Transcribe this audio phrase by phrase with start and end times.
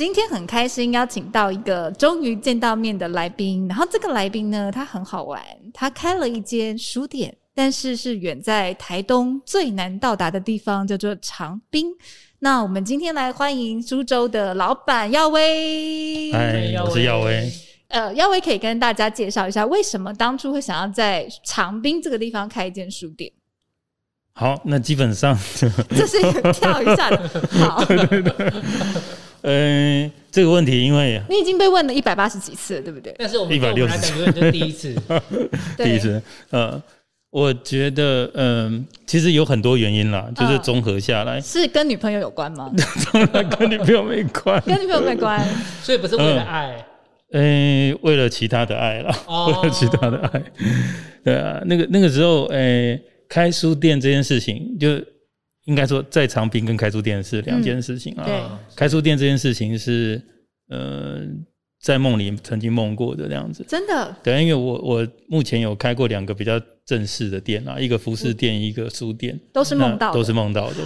[0.00, 5.38] 今天很开心邀请到一个终于见到面的来宾，然后这个来宾呢，他很好玩，
[5.74, 11.88] 他开了一间书店，但是是远在台东最难到达的地方，叫做长滨。
[12.38, 16.32] 那我们今天来欢迎苏州的老板耀威。
[16.32, 17.52] 嗨，我是耀威。
[17.88, 23.30] 呃，耀威可以跟大家介绍一下，为什么当初会想要在长滨这个地方开一间书店？
[24.32, 25.38] 好，那基本上
[25.90, 27.28] 这是一个跳一下的，
[27.60, 27.84] 好。
[27.84, 28.50] 对对对
[29.42, 33.14] 嗯、呃，这个问题，因为你已经被问了一百八十几次了，对不对？
[33.18, 34.94] 但是我们一百六十次，就第一次，
[35.76, 36.22] 第一次。
[36.50, 36.82] 呃，
[37.30, 42.70] 我觉得，嗯、呃，其实有很多原因啦，就是综合下来，是跟女朋友有关吗？
[43.12, 45.46] 当 然跟女朋友没关，跟女朋友没关，
[45.82, 46.84] 所以不是为了爱，
[47.32, 50.42] 嗯、呃，为了其他的爱啦，哦、为了其他的爱。
[51.24, 54.88] 对啊，那个那个时候，哎、呃，开书店这件事情就。
[55.70, 58.24] 应该说，在长滨跟开书店是两件事情啊。
[58.24, 58.42] 对，
[58.74, 60.20] 开书店这件事情是，
[60.68, 61.20] 呃，
[61.80, 63.64] 在梦里曾经梦过的这样子。
[63.68, 64.16] 真的？
[64.20, 70.78] 对，因为我我目前有开过两个比较正式的店啊，一个服饰店，一个书店，都是梦到，都是梦到的。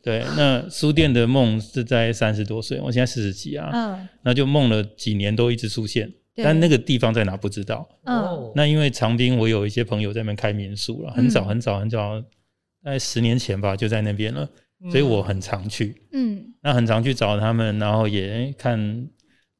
[0.00, 7.84] 对，那书店的梦是在三十多岁，我现在四十几啊，嗯，那就梦了几年都一直出现，但那个地方在哪不知道。
[8.04, 12.22] 嗯，那因为长滨我有一些朋友在那边开民宿了，很早很早很早。
[12.82, 14.48] 在十年前吧，就在那边了，
[14.90, 16.00] 所以我很常去。
[16.12, 18.78] 嗯，那很常去找他们，然后也看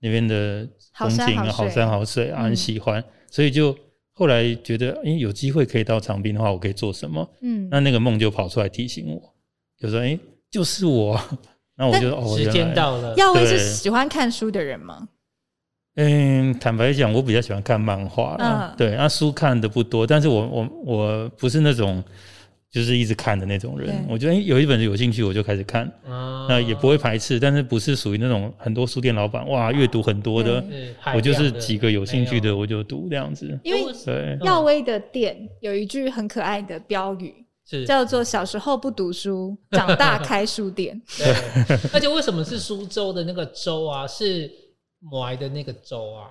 [0.00, 3.02] 那边的风景啊，好山好水啊，很喜欢。
[3.30, 3.76] 所以就
[4.12, 7.28] 后来觉得，哎，有机会可以到长滨的话，我可以做什么？
[7.42, 9.34] 嗯，那那个梦就跑出来提醒我，
[9.78, 10.18] 就说，哎，
[10.50, 11.20] 就是我。
[11.76, 13.14] 那我就哦，时间到了。
[13.16, 15.08] 耀威是喜欢看书的人吗？
[15.96, 18.36] 嗯，坦白讲，我比较喜欢看漫画。
[18.38, 22.02] 嗯，对，那书看的不多，但是我我我不是那种。
[22.70, 25.90] 就是一直看的那种人，我觉得有一本有兴趣我就开始看，
[26.48, 30.64] 那也不会排斥，但是不是属于那种很多书店老板哇阅读很多的，
[31.12, 33.58] 我就是几个有兴趣的我就读这样子。
[33.64, 33.92] 因为
[34.42, 37.34] 耀威的店有一句很可爱的标语，
[37.84, 41.00] 叫做“小时候不读书，长大开书店”。
[41.18, 41.34] 对，
[41.92, 44.06] 而且为什么是苏州的那个州啊？
[44.06, 44.48] 是
[45.00, 46.30] 买的那个州啊？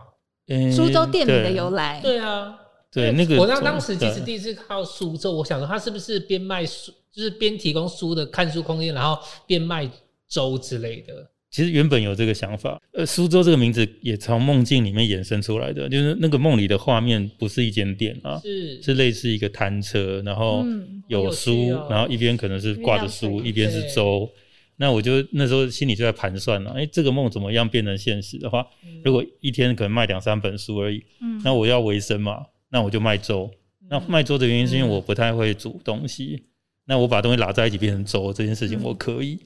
[0.71, 1.99] 书粥店名的由来？
[2.01, 2.57] 对啊。
[2.91, 9.89] 对，那个我当当时其实第一次看到书粥，我想说他是不是边卖书，就是边提供书的看书空间，然后边卖
[10.27, 11.29] 粥之类的。
[11.51, 20.63] 其实原本有这个想法，呃，苏州这个名字也从梦境里面衍生出来的，就是那个梦里的画面不是一间店啊，是是类似一个摊车，然后
[21.07, 24.29] 有书，嗯哦、然后一边可能是挂着书，一边是粥。
[24.77, 32.45] 那我就那时候心里就在盘算了，哎，这个梦怎么样变成现实的话，嗯、如果一天可能卖两三本书而已，嗯、那我要维生嘛。
[32.71, 33.49] 那我就卖粥。
[33.89, 36.43] 那卖粥的原因是因为我不太会煮东西。
[36.85, 39.39] 那我把东西拉在一起变成粥这件事情我可以。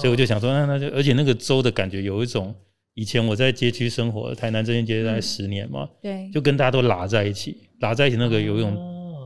[0.00, 2.54] 所以我就想说，那那就而且那个粥的感觉有一种
[2.94, 8.72] 以前我在街区生活，台南这间街大概十年嘛，对，就跟大家都拉在一起，拉在一起那个有一种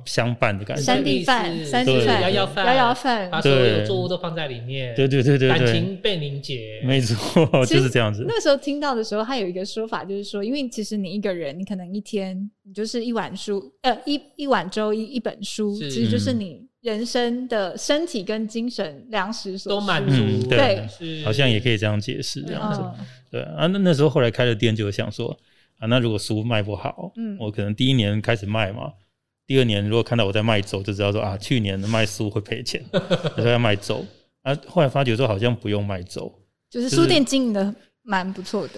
[0.09, 0.83] 相伴的感觉。
[0.83, 8.25] 山地饭、山地饭、摇摇饭、摇摇饭，把所有作物都放在里面，对对对对，感情被凝结，没错，就是这样子。
[8.27, 12.51] 那时候听到的时候，他有一个说法，就是说，因为其实你一个人，你可能一天。
[12.65, 20.15] 你就是一碗书，呃，一一碗粥，一一本书，其实就是你人生的身体跟精神粮食所都满足。
[20.15, 22.83] 嗯、对，是好像也可以这样解释这样子。
[22.83, 25.35] 嗯、对啊，那那时候后来开了店，就想说
[25.79, 28.93] 啊，那如果书卖不好，嗯，我可能第一年开始卖嘛，
[29.49, 32.85] 第二年如果看到我在卖粥，就知道说啊，去年卖书会赔钱，
[33.35, 34.05] 所以要卖粥。
[34.43, 36.31] 啊，后来发觉说好像不用卖粥，
[36.71, 38.75] 就是书店经营的蛮不错的。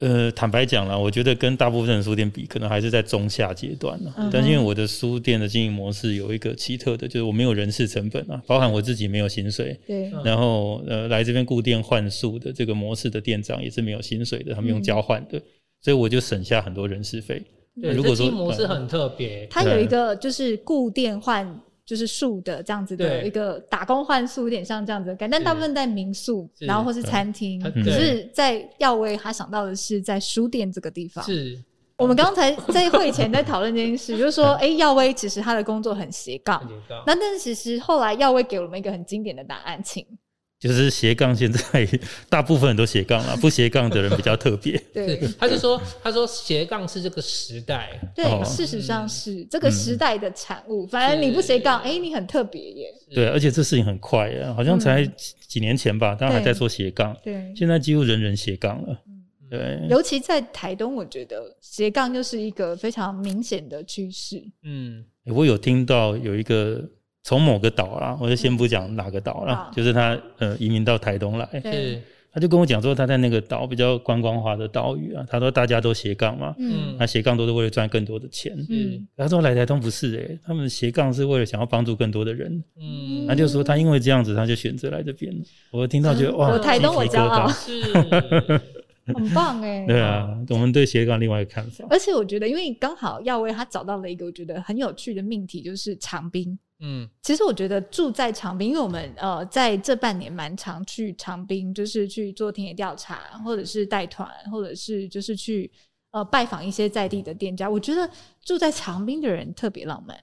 [0.00, 4.10] 呃，坦白讲啦，我觉得跟大部分的书店比，可能还是在中下阶段呢。
[4.16, 9.78] 嗯、但是因为我的书店的经营模式有一个奇特的，就是我没有人事成本啊，包含我自己没有薪水。
[9.86, 10.10] 对。
[10.24, 15.42] 然后呃，来这边固定换书的这个模式的店长也是没有薪水的，他们用交换的，嗯、
[15.82, 17.42] 所以我就省下很多人事费。
[17.80, 21.60] 对，如果说模式很特别，它有一个就是固定换。
[21.86, 27.60] 就是树的这样子的一个打工换宿，有点像这样子的感觉，但大部分在民宿，然后或是餐厅。
[27.60, 31.24] 可是，在耀威他想到的是在书店这个地方。
[31.24, 31.60] 是
[31.96, 36.62] 我们刚才在会前在讨论这件事，就是说， 哎，耀威其实他的工作很斜杠。
[37.04, 40.06] 那但是其实后来耀威给我们一个很经典的答案，请
[40.60, 41.88] 就是斜杠，现在
[42.28, 44.76] 大部分人都斜杠了， 不斜杠的人比较特别。
[44.92, 50.86] 对，他就说，他说斜杠是这个时代，对，事实上是这个时代的产物。
[50.86, 52.94] 反正你不斜杠，哎，你很特别耶。
[53.10, 55.02] 对，而且这事情很快啊，好像才
[55.48, 59.00] 几年前吧，大家还在说斜杠，对，现在几乎人人斜杠了。
[59.48, 64.44] 对，尤其在台东，我觉得斜杠就是一个非常明显的趋势。
[64.62, 66.86] 嗯，我有听到有一个。
[67.22, 72.02] 从某个岛啦，我就先不讲哪个岛了，嗯、就是他呃移民到台东来，对。
[72.32, 85.34] 他就跟我讲说他在那个岛比较观光化的岛屿啊，他说大家都斜杠嘛，嗯，他斜杠都是为了赚更多的钱，嗯，他说来台东不是诶、欸，他们斜杠是为了想要帮助更多的人，嗯，他就说他因为这样子他就选择来这边，
[85.72, 87.82] 我听到觉得、嗯、哇，我台东我骄傲，是。
[89.12, 96.56] 很棒哎、欸，对啊，我们对斜杠另外一个看法，而且我觉得因为刚好耀威他找到了一个我觉得很有趣的命题，就是长滨。
[96.80, 105.70] 嗯，其实我觉得住在长滨，因为我们呃在这半年蛮常去长滨，就是去做田野调查，或者是带团，或者是就是去
[106.10, 107.68] 呃拜访一些在地的店家。
[107.68, 108.08] 我觉得
[108.44, 110.18] 住在长滨的人特别浪漫。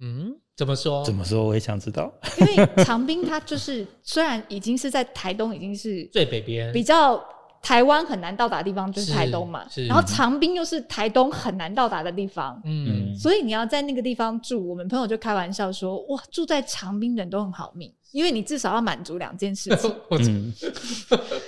[0.00, 1.04] 嗯，怎么说？
[1.04, 1.44] 怎么说？
[1.44, 2.12] 我也想知道。
[2.38, 7.22] 因为长滨 它就是虽然已经是在台东，已经是最北边，比较。
[7.62, 17.92] 台湾很难到达的地方就是台东嘛，然后长滨又是台东很难到达的地方，嗯，所以你要在那个地方住，我们朋友就开玩笑说，哇，住在长滨人都很好命。
[18.12, 20.52] 因为你至少要满足两件事情， 嗯、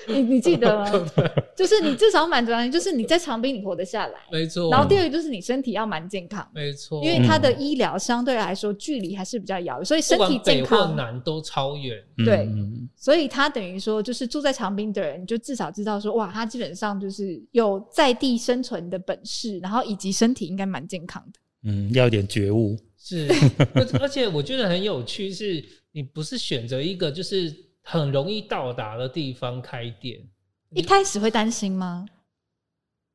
[0.06, 0.88] 你你记得吗？
[1.58, 4.70] 就是你至少要满足两件，就是你在长滨你活得下来，没错。
[4.70, 7.02] 然后第二个就是你身体要蛮健康，没错。
[7.02, 12.00] 因为它的医疗相对来说距离还是比较遥远，所以身体健康北或南都超远。
[12.24, 12.48] 对，
[12.94, 21.40] 所以他等于说就是住在长滨的人，你就至少知道说哇，他基本上就是有在地生存的本事，然后以及身体应该蛮健康的。
[21.64, 22.78] 嗯，要有点觉悟。
[22.96, 23.28] 是，
[23.98, 25.64] 而且我觉得很有趣是。
[25.94, 30.18] 你不是选择一个就是很容易到达的地方开店，
[30.70, 32.06] 一开始会担心吗？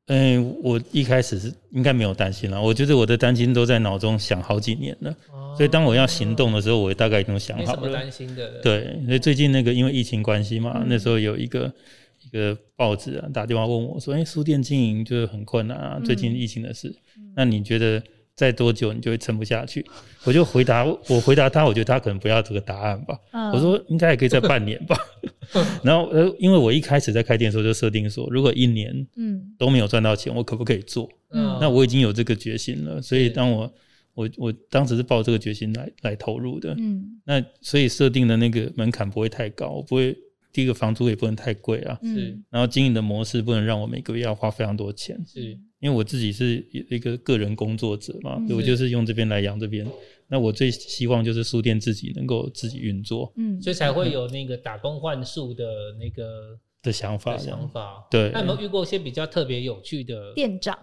[0.06, 2.62] 嗯，我一开始是应该没有担心了。
[2.62, 7.80] 我觉得我的担心都在脑中想好几年了，哦、所以当我要行动的时候，我大概已经想好了。
[7.80, 8.60] 没什么担心的。
[8.62, 11.74] 对，所以最近那个因为疫情关系嘛，嗯、那时候有一个
[12.22, 18.00] 一个报纸啊打电话问我说：“哎、欸，书店经营就是很困难啊，最近疫情的事，嗯、那你觉得？”
[18.38, 19.84] 再多久你就会撑不下去？
[20.22, 23.18] 我就回答，我回答他，我觉得他可能不要这个答案吧。
[23.32, 24.96] 嗯、我说应该也可以再半年吧。
[25.82, 31.10] 然后呃，因为我一开始在开店的时候就设定说，如果一年嗯都没有赚到钱，我可不可以做？
[31.30, 33.02] 嗯，那我已经有这个决心了。
[33.02, 33.74] 所以当我
[34.14, 36.76] 我我当时是抱这个决心来来投入的。
[36.78, 40.16] 嗯，那所以设定的那个门槛不会太高，我不会
[40.52, 41.98] 第一个房租也不能太贵啊。
[42.04, 45.20] 是，然后经营的模式不能让我每个月要花非常多钱。
[45.26, 45.58] 是。
[45.80, 49.86] 因为我自己是一个个人工作者嘛，嗯、我就是用这边来养这边。
[50.26, 55.64] 那我最希望就是书店自己能够自己运作，嗯，所以才会有那个打工换宿的
[55.98, 57.38] 那个的想法。
[57.38, 58.30] 想法对。
[58.32, 60.76] 那有没有遇过一些比较特别有趣的店长？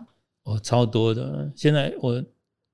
[0.43, 1.51] 哦，超多的。
[1.55, 2.23] 现在我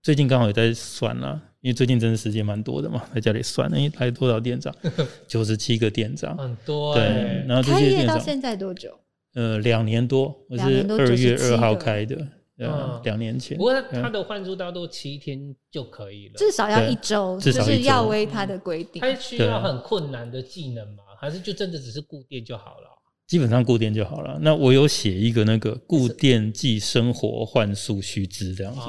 [0.01, 4.73] 最近刚好也在算啦，因为最近真的时间蛮多的嘛，在家里算，哎，来多少店长？
[5.27, 6.95] 九十七个店长，很多。
[6.95, 7.03] 对，
[7.47, 8.97] 然后这些店长开业到现在多久？
[9.33, 12.17] 呃，两年多，我是二月二号开的，
[12.57, 13.57] 呃，两年前。
[13.57, 19.01] 不过他的换租大多七天就可以了，至少要一周，这是耀威他的规定。
[19.01, 21.03] 他需要很困难的技能吗？
[21.17, 22.89] 还是就真的只是固定就好了？
[23.27, 24.37] 基本上固定就好了。
[24.41, 28.81] 那我有写一个那个固定即生活换宿须知这样子。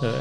[0.00, 0.12] 对，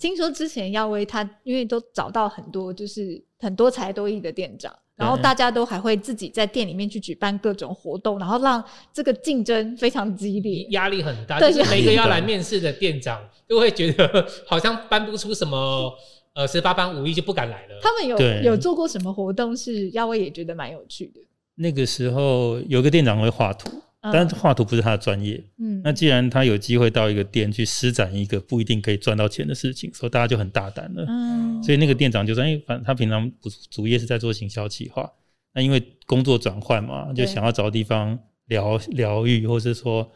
[0.00, 4.74] 听说之前耀威他因为都找到很多就是很多才多艺的店长。
[4.96, 11.40] 然后大家都还会自己在店里面去举办各种活动，然后让这个竞争非常激烈，压力很大。
[11.40, 15.92] 就是每个要来面试的店长都会觉得 好像搬不出什么
[16.34, 17.78] 呃十八般武艺就不敢来了。
[17.82, 21.20] 他们有有做过什么活动是耀威也觉得蛮有趣的？
[21.56, 23.68] 那个时候有个店长会画图。
[24.12, 35.10] 但是画图不是他的专业，嗯，那既然他有机会到一个店去施展一个不一定可以赚到钱的事情，所以大家就很大胆了，嗯，所以那个店长就说，哎，反正他平常不主业是在做行销企划，
[35.54, 38.18] 那因为工作转换嘛，就想要找地方
[38.48, 40.12] 疗疗愈，或是说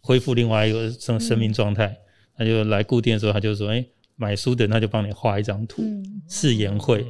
[0.00, 1.96] 恢复另外一个生生命状态，
[2.36, 3.84] 他就来顾店的时候，他就说，哎，
[4.16, 5.82] 买书的那就帮你画一张图，
[6.28, 7.06] 试颜绘，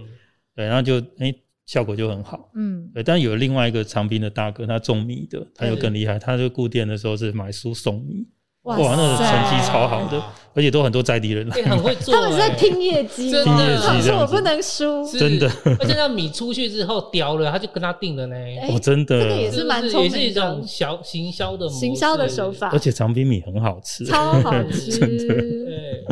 [0.54, 1.34] 对，然后就哎。
[1.68, 3.02] 效果就很好，嗯，对。
[3.02, 6.18] 但有另外一个长滨的大哥，他种米的，他就更厉害。
[6.18, 8.26] 他就固店的时候是买书送米，
[8.62, 10.18] 哇，那个成绩超好的，
[10.54, 12.14] 而且都很多在地人来，很会做。
[12.14, 15.46] 他们是在拼业绩，拼业绩，说我不能输，真的。
[15.78, 18.34] 而且那米出去之后叼了，他就跟他定了呢。
[18.70, 22.70] 哦，真的，这个也是蛮聪明的，也是一种小行销的行销的手法。
[22.70, 25.00] 而且长滨米很好吃，超好吃。
[25.04, 26.02] 对，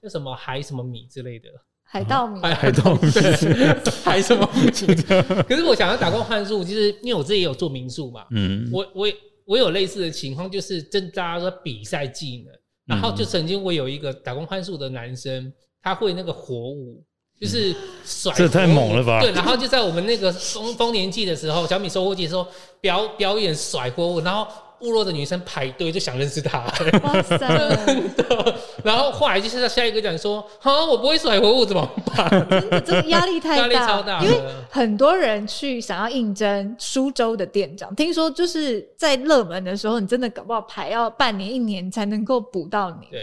[0.00, 1.48] 叫什么海什么米之类的。
[1.94, 3.12] 海盗名，海盗名，
[4.02, 4.66] 海什么名？
[5.48, 8.24] 可是我想要打工换宿，就是因为我自己也有做民宿嘛。
[8.32, 9.08] 嗯，我我
[9.44, 12.52] 我有类似的情况，就是正大家说比赛技能，
[12.86, 17.00] 然后就曾经我有一个打工换宿的男生，他会那个火舞。
[17.40, 17.74] 就是
[18.04, 19.20] 甩， 这太猛了吧？
[19.20, 22.46] 对，然后就在我们那个丰丰年祭的时候，小米收获季的时候
[22.80, 24.46] 表表演甩锅舞，然后
[24.78, 26.60] 部落的女生排队就想认识他。
[27.02, 27.36] 哇塞！
[27.36, 28.54] 真的。
[28.84, 34.22] 然后后来就是下一个讲说：“哈，我不会甩活物怎么办？”真的，这个压力太大，压力超大。
[34.22, 34.38] 因为
[34.70, 43.06] 很多人去想要应征苏州的店长，听说就是在热门的时候，你真的搞不好排要半年一年才能够补到你。
[43.10, 43.20] 对。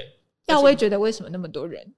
[0.48, 1.94] 耀威觉得为什么那么多人？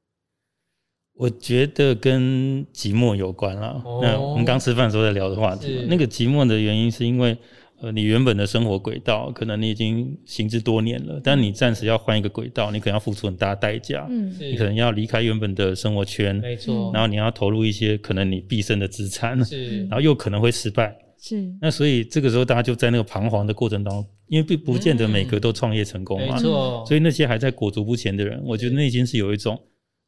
[1.16, 3.82] 我觉得跟寂寞有关啦。
[3.86, 7.38] 哦、那我们刚吃饭的时候在聊的话题，那个寂寞的原因是因为，
[7.84, 14.08] 呃，你原本的生活轨道可能你已经行之多年了，但你暂时要换一个轨道，你可能要付出很大的代价。
[14.10, 16.92] 嗯，你可能要离开原本的生活圈，没错。
[16.94, 19.82] 然后你要投入一些可能你毕生的资产，是。
[19.88, 21.54] 然后又可能会失败，是。
[21.60, 26.86] 那所以这个时候大家就在那个彷徨的过程当中，因为不不见得每个都创业成功嘛，没错。
[26.88, 29.62] 所以那些还在裹足不前的人，我觉得内心是有一种。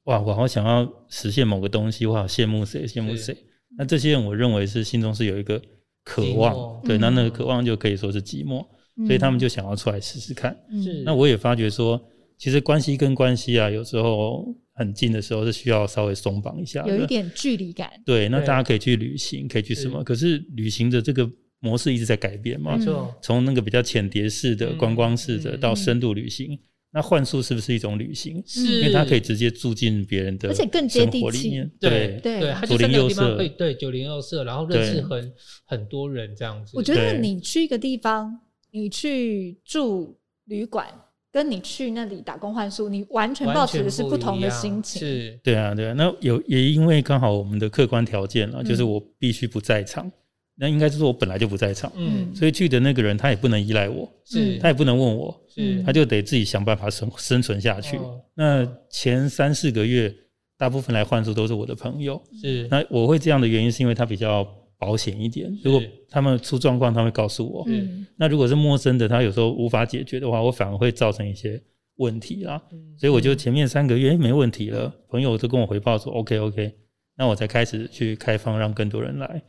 [0.05, 3.35] 哇，我好想要实现某个东西，我好羡慕谁，羡慕谁。
[3.77, 5.61] 那这些人，我认为是心中是有一个
[6.05, 10.55] 渴望，寞对，那那个渴望就可以说是寂寞，嗯、所以他们就想要出来试试看。
[10.81, 12.01] 是，那我也发觉说，
[12.37, 14.45] 其实关系跟关系啊，有时候
[14.75, 17.91] 很近的时候是需要稍微松绑一下，有一点距离感。
[18.05, 19.97] 对，那大家可以去旅行，可以去什么？
[19.99, 20.03] 是。
[20.03, 26.57] 可是旅行的这个模式一直在改变嘛，没错，从那个比较浅碟式的观光式的到深度旅行。
[26.95, 28.41] 那换宿是不是一种旅行？
[28.47, 31.61] 是，因为它可以直接住进别人的，而且更接地气。
[31.77, 35.33] 对对，它就在那个地方可以对九零二舍，然后认识很
[35.65, 36.71] 很多人这样子。
[36.73, 38.39] 我觉得你去一个地方，
[38.71, 40.87] 你去住旅馆，
[41.33, 45.01] 跟你去那里打工换宿，你完全抱持的是不同的心情。
[45.01, 45.93] 是，对啊，对啊。
[45.97, 50.09] 那有也因为刚好我们的客观条件啊，就是我必须不在场。
[50.57, 57.97] 那应该是说我本来就不在场，嗯，所以去的那个人他也不能依赖我，是，他也不能问我，是，他就得自己想办法生生存下去。
[57.97, 60.13] 哦、那前三四个月，
[60.57, 62.67] 大部分来换宿都是我的朋友，是。
[62.71, 64.47] 那我会这样的原因是因为他比较
[64.79, 68.07] 保险一点，如果他们出状况，他会告诉我，嗯。
[68.15, 71.61] 那如果是陌生的，他有时候无法解决的话，我反而会造成一些
[71.97, 72.63] 问题啦。
[72.71, 76.73] 嗯、所以我就前面三个月，欸、没问题了，朋友都跟我回报说，OK OK。
[77.17, 79.41] 那我才开始去开放，让更多人来。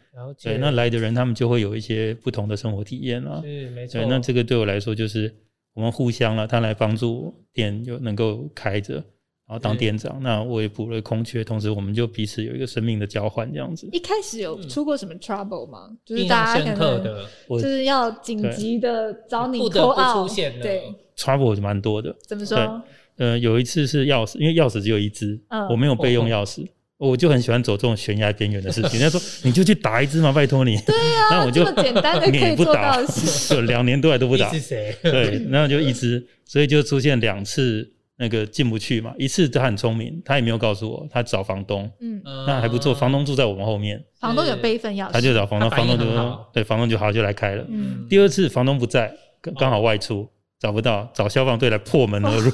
[0.42, 3.40] 对，那来的人他们就会有一些不同的生活体验啊。
[3.42, 4.00] 是，没错。
[4.00, 5.34] 对，那这个对我来说就是
[5.74, 9.02] 我们互相了，他来帮助店就能够开着，然
[9.48, 13.88] 后当店长，那我也补了空缺，同时我们就彼此有一个生命的交换这样子。
[13.92, 15.88] 一开始有出过什么 trouble 吗？
[15.90, 20.62] 嗯、就是大家可能就是要紧急的找你 call out，不得不出现的。
[20.62, 20.82] 对
[21.16, 22.16] ，trouble 蛮多的。
[22.26, 22.82] 怎么说？
[23.16, 26.64] 呃，有一次是钥匙，因为钥匙只有一只，嗯、我没有备用钥匙。
[26.64, 28.98] 哦我就很喜欢走这种悬崖边缘的事情。
[28.98, 30.76] 人家说你就去打一只嘛，拜托你。
[30.78, 33.48] 对啊， 那我就这么简单的 可以做到的事。
[33.54, 34.50] 就两年多来都不打。
[34.52, 34.96] 是谁？
[35.02, 37.86] 对，然后就一支，所以就出现两次
[38.16, 39.12] 那个进不去嘛。
[39.18, 41.90] 一次他很聪明，他也没有告诉我，他找房东。
[42.00, 44.02] 嗯，那还不错，房东住在我们后面。
[44.18, 45.12] 房东有备份钥匙。
[45.12, 47.66] 他就找房东，房东就说对，房东就好就来开了。
[47.68, 48.06] 嗯。
[48.08, 49.12] 第二次房东不在，
[49.42, 50.26] 刚刚好外出。
[50.58, 52.50] 找不到，找消防队来破门而入。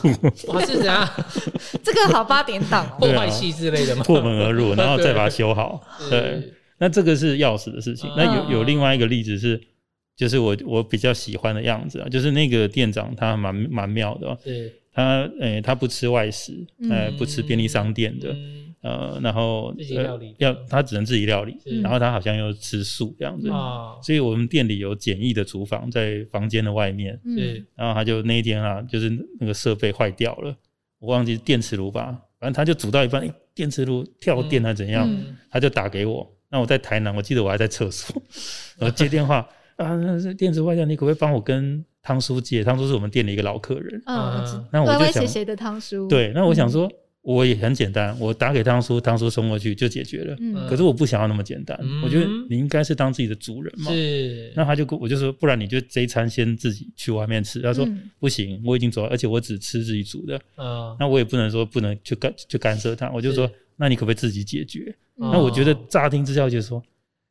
[0.49, 1.09] 哇， 是怎样？
[1.85, 4.03] 这个好八点档，破坏器之类的吗？
[4.05, 5.81] 破门而入， 然后再把它修好。
[6.11, 8.11] 对，那这个是钥匙的事情。
[8.17, 9.61] 那有有另外一个例子是，
[10.17, 14.37] 就是我我比较喜欢的样子啊，就是那个店长他蛮蛮妙的。
[14.45, 16.53] 对，他诶，他不吃外食，
[16.91, 18.35] 呃，不吃便利商店的。
[18.83, 23.49] 呃，然后自己料理，要他只能自己料理，然后他好像又吃素这样子，
[24.03, 29.09] 所以我们店里有简易的厨房在房间的外面，嗯，然后他就那一天啊，就是
[29.39, 30.53] 那个设备坏掉了，
[30.99, 32.07] 我忘记电磁炉吧，
[32.41, 33.25] 反正他就煮到一半，
[33.55, 35.09] 电磁炉跳电还怎样，
[35.49, 38.21] 他就打给我，那我在台南，我记得我还在厕所，
[38.79, 42.65] 然后接电话啊，那是电池坏掉，你可不可以帮我跟汤叔借？
[42.65, 46.09] 汤叔是我们店的一个老客人，嗯，那我就想谁的汤叔？
[46.09, 46.91] 对，那我想说。
[47.23, 50.37] 我也很简单，我打给汤叔，汤叔送过去就解决了。
[50.41, 53.93] 嗯，可是我不想要那么简单，嗯、我觉得你应该是当自己的主人嘛。
[53.93, 57.61] 是，那他就跟我就说，不然你就这一餐先自己去外面吃。
[57.61, 60.37] 他说、嗯、不行，我已经走了，而且我只吃自己煮的。
[60.57, 64.93] 嗯，那我也不能说不能去干去干涉他，我就说，那你可不可以自己解决？
[65.21, 66.83] 嗯、那我觉得乍听之下就说，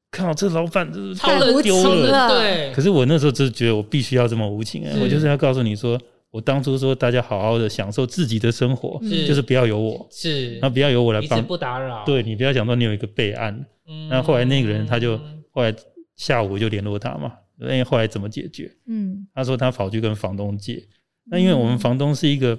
[0.09, 2.29] 靠，这老板真是太无情了。
[2.29, 6.01] 对，可是我那时候就是觉得我必须要这么无情我就是要告诉你说。
[6.31, 12.05] 我当初说大家好好的享受自己的生活，是就是不要有我，是那不要有我来帮，不打扰。
[12.05, 13.53] 对，你不要想说你有一个备案。
[13.85, 15.19] 嗯，那后来那个人他就
[15.51, 15.75] 后来
[16.15, 18.71] 下午就联络他嘛，因为后来怎么解决？
[18.87, 20.81] 嗯，他说他跑去跟房东借。
[21.25, 22.57] 那因为我们房东是一个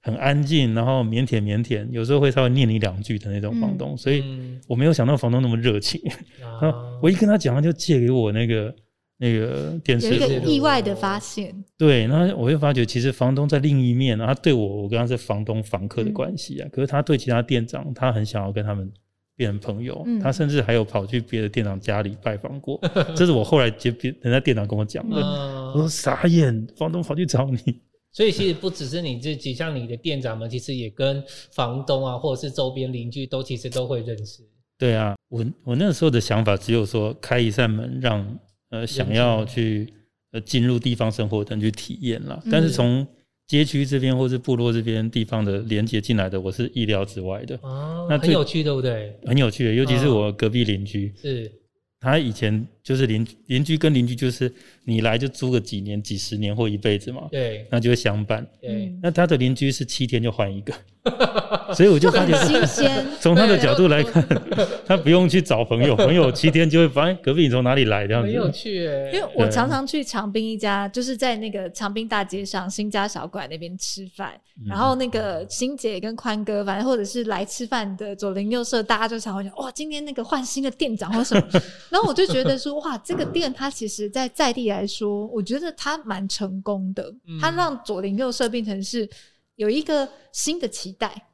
[0.00, 4.24] 很安静，然后腼腆腼腆，有时候会稍微念你两句的那种房东，嗯、所以
[4.66, 6.00] 我没有想到房东那么热情。
[6.42, 6.72] 啊、
[7.02, 8.74] 我一跟他讲，他就借给我那个
[9.20, 11.54] 那个电视，有一个意外的发现。
[11.76, 16.66] 对，然后我就发觉，其实房东在另一面，他对我，我跟他是房东房客的关系啊。
[16.66, 18.90] 嗯、可是他对其他店长，他很想要跟他们
[19.36, 22.80] 变成朋友，嗯、他甚至还有跑去别的店长家里拜访过。
[23.14, 25.16] 这是我后来接别人家店长跟我讲的。
[25.20, 27.80] 嗯、我说傻眼，房东跑去找你。
[28.12, 31.22] 所以其实不只是你自己，像你的店长们，其实也跟
[31.52, 34.42] 房东啊，或者是周边邻居都其实都会认识。
[34.76, 38.38] 对啊，我我那时候的想法只有说开一扇门让，让
[38.70, 39.92] 呃想要去
[40.32, 42.42] 呃进入地方生活的人去体验了。
[42.50, 43.06] 但是从
[43.46, 47.58] 街区这边或是部落这边地方的连接进来的，我是意料之外的。
[47.62, 49.12] 哦，那很有趣，对不对？
[49.26, 51.08] 很有趣的，尤其是我隔壁邻居。
[51.08, 51.52] 哦、是。
[51.98, 54.52] 他以前就是邻邻居跟邻居，就是
[54.84, 58.44] 你来就租个几年、几十年或一辈子嘛，对，那就会相伴。
[58.60, 60.74] 对，那他的邻居是七天就换一个。
[61.72, 63.06] 所以我就发觉，新鲜。
[63.20, 64.26] 从他的角度来看，
[64.84, 68.26] 他不用去找朋友，朋友七天就会发现隔壁你从哪里来这样子。
[68.26, 81.42] 很有趣哎，因为我常常去长滨一家，就是在那个长滨大街上新家小馆那边吃饭，然后那个新姐跟宽哥，反正或者是来吃饭的左邻右舍，大家就常会讲哇，今天那个换新的店长或什么，
[81.88, 89.08] 然后我就觉得说哇，这个店它其实在在地来说，我觉得它蛮成功的，它让左邻右舍变成是。
[89.56, 91.28] 有一个新的期待，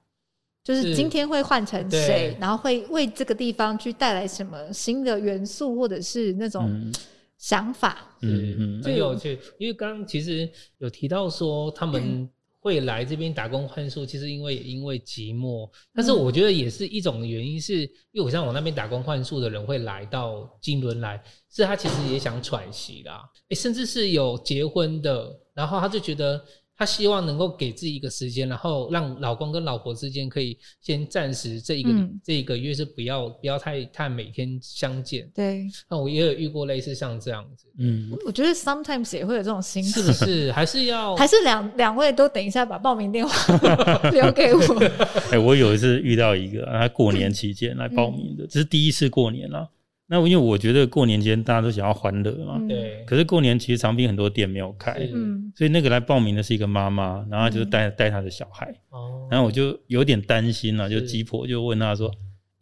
[0.65, 6.91] 就是今天会换成谁，然后会为这个地方去带来什么新的元素，或者是那种
[7.39, 9.39] 想法，嗯嗯，很有趣。
[9.61, 12.29] 因为刚刚其实有提到说他们
[12.67, 26.45] 会来这边打工换宿，其实因为也因为寂寞，但是我觉得也是一种原因，是因为我像我那边打工换宿的人会来到金轮来，是他其实也想喘息啦，诶，甚至是有结婚的，然后他就觉得。
[26.77, 35.27] 他希望能够给自己一个时间，然后让老公跟老婆之间可以先暂时这一个、嗯、这一个月是不要不要太太每天相见。
[35.35, 37.67] 对，那我也有遇过类似像这样子。
[37.79, 40.53] 嗯，我觉得 sometimes 也会有这种心情，是不是？
[40.57, 43.57] 还是要还是两两位都等一下把报名电话
[44.13, 44.61] 留给我。
[45.31, 49.69] 哎、欸，我有一次遇到一个，他过年期间来报名的，嗯、这是第一次过年了。
[50.09, 53.03] 那因为我觉得过年间大家都想要欢乐嘛，对。
[53.05, 62.09] 可是过年其实长滨很多店没有开，嗯，所以那个来报名的是一个妈妈，然后就是带带她的小孩，哦，然后我就有点担心了，就鸡婆就问她说：“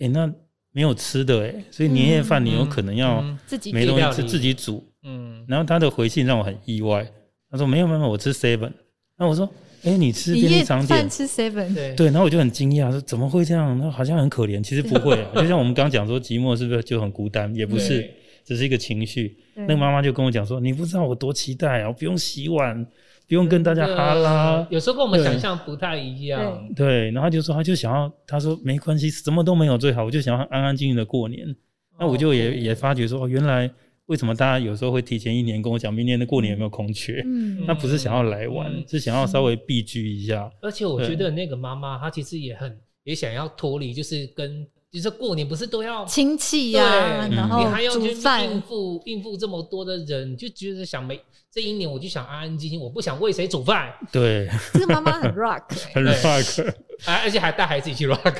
[0.01, 0.33] 诶，那
[0.73, 7.07] 没有吃的诶，所以年夜饭你有可能要自己没东西吃自己煮，嗯。”然后她的回信让我很意外，
[7.51, 8.73] 她说：“没有没有，我吃 seven。”
[9.19, 9.47] 那我说。
[9.85, 13.79] 哎、欸，你吃便利商店，吃 seven，对，对，然后我就很惊讶，说怎么会这样？
[13.79, 17.55] 那好像很可怜，其实不会、啊， 就像我们刚刚讲说寂寞是不是就很孤单？
[17.55, 18.11] 也不是，
[18.45, 19.37] 只是一个情绪。
[19.55, 22.83] 那个妈妈就跟我讲说，你不知道我多期待啊，我不用洗碗，
[23.29, 26.67] 不用跟大家哈拉，有时候跟我们想象不太一样。
[26.75, 31.55] 对，对，然后就说他就想要，他说没关系，什么都没有最好，我就想要安安静静的过年。
[32.01, 33.71] 那我就也、哦、也发觉说，哦，原来。
[34.07, 37.23] 为什么大家有时候会提前一年跟我讲，明年的过年有没有空缺？
[37.25, 40.51] 嗯， 那不是想要来玩，嗯、是想要稍微避居一下。
[40.61, 48.11] 而且我觉得那个妈妈她其实也很也想要脱离，就是跟就是过年不是都要亲戚呀，然后你还要去
[48.45, 51.19] 应付应付这么多的人，就觉得想没
[51.55, 53.95] 这一年我就想安安静静，我不想为谁煮饭。
[54.11, 55.63] 对，这个妈妈很 rock，
[55.95, 56.75] 很 rock，
[57.07, 58.35] 而且还带孩子一起 rock，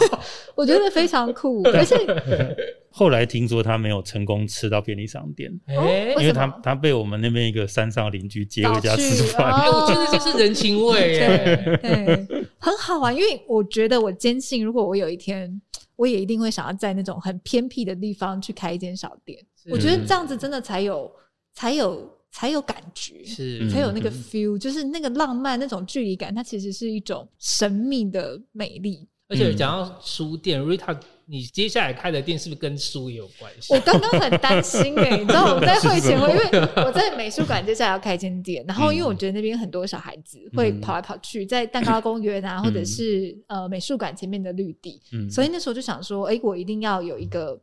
[0.56, 1.94] 我觉得非常酷，而且。
[2.96, 9.50] 后来听说他没有成功吃到便利商店，欸、因为他他被我们那边一个山上邻居接回家吃饭。
[9.66, 13.14] 我觉得这是人情味耶，对，很好玩。
[13.14, 15.60] 因为我觉得我坚信，如果我有一天，
[15.96, 19.36] 我也一定会想要在那种很偏僻的地方去开一间小店。
[19.70, 21.10] 我觉得这样子真的才有
[21.52, 23.70] 才有才有感觉，是。
[23.70, 29.06] 才有那个 feel，就是那个浪漫那种距离感，它其实是一种神秘的美丽。
[29.28, 33.72] 而且讲到书店，Rita，你接下来开的店是不是跟书也有关系？
[33.72, 36.42] 我刚刚很担心哎、欸，你知道我在会前， 我因为
[36.84, 47.58] 我在美术馆接下来要开一间店，然后因为我觉得那边很多小孩子会跑来跑去，在蛋糕公园啊，或者是呃美术馆前面的绿地，所以那时候就想说，哎，我一定要有一个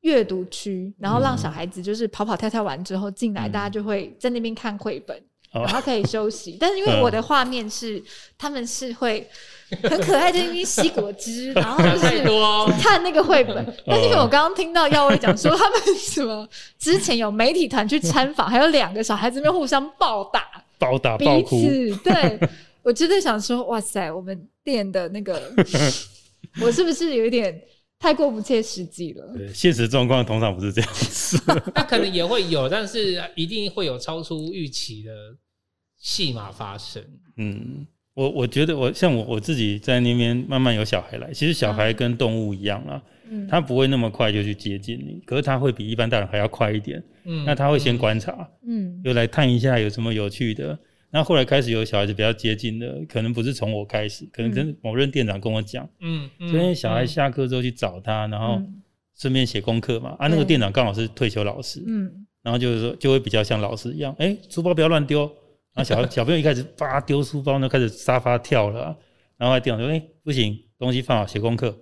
[0.00, 5.20] 阅读区，然后让小孩子就是跑跑跳跳完之后进来，大家就会在那边看绘本，
[5.52, 6.56] 然后可以休息。
[6.58, 8.02] 但是因为我的画面是
[8.38, 9.28] 他们是会。
[9.84, 12.24] 很可爱，在那边吸果汁， 然后就是
[12.82, 13.54] 看那个绘本。
[13.86, 16.44] 但是因为我刚刚听到耀威讲说，他们什么
[16.76, 20.42] 之前有媒体团去参访，还有两个小孩子在互相暴打、
[20.76, 21.62] 暴打、暴哭。
[22.02, 22.36] 对，
[22.82, 25.40] 我就在想说，哇塞，我们店的那个，
[26.60, 27.62] 我是不是有一点
[28.00, 29.32] 太过不切实际了？
[29.36, 31.40] 对，现实状况通常不是这样子。
[31.76, 35.12] 那可能也会有，但是一定会有超出预期的
[35.98, 37.00] 戏码发生。
[37.36, 37.86] 嗯。
[38.14, 50.76] 我我觉得我像我我自己在那边慢慢有小孩来，其实小孩跟动物一样啊，嗯，他不会那么快就去接近你，可是他会比一般大人还要快一点，嗯，那他会先观察，嗯，又来探一下有什么有趣的，
[51.10, 58.62] 那后来开始有小孩子比较接近的，可能不是从我开始，可能跟某任店长跟我讲，嗯，昨天小孩下课之后去找他，然后
[59.18, 65.30] 顺便写功课嘛，啊，那个店长刚好是退休老师，嗯，然后就是说就会比较像老师一样，哎，书包不要乱丢。
[65.72, 68.96] 然后 小小朋友一开始叭丢书包呢，开始沙发跳了，
[69.36, 71.76] 然后还店长说：“哎，不行，东西放好，写功课。”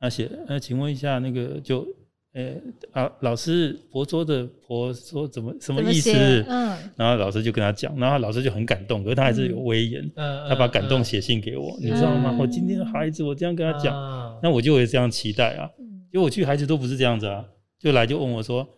[0.00, 1.86] 那写呃，请问一下，那个就，
[2.34, 2.52] 呃
[2.92, 6.44] 啊，老师婆娑的婆说怎么什么意思？
[6.48, 12.36] 嗯，然后老师就跟他讲，然后老师就很感动，可是他还是有威严，嗯，他把感动写信给我，你知道吗？
[12.38, 13.94] 我今天的孩子，我这样跟他讲，
[14.42, 15.70] 那我就会这样期待啊，
[16.12, 17.44] 因为我去孩子都不是这样子啊，
[17.78, 18.68] 就来就问我说。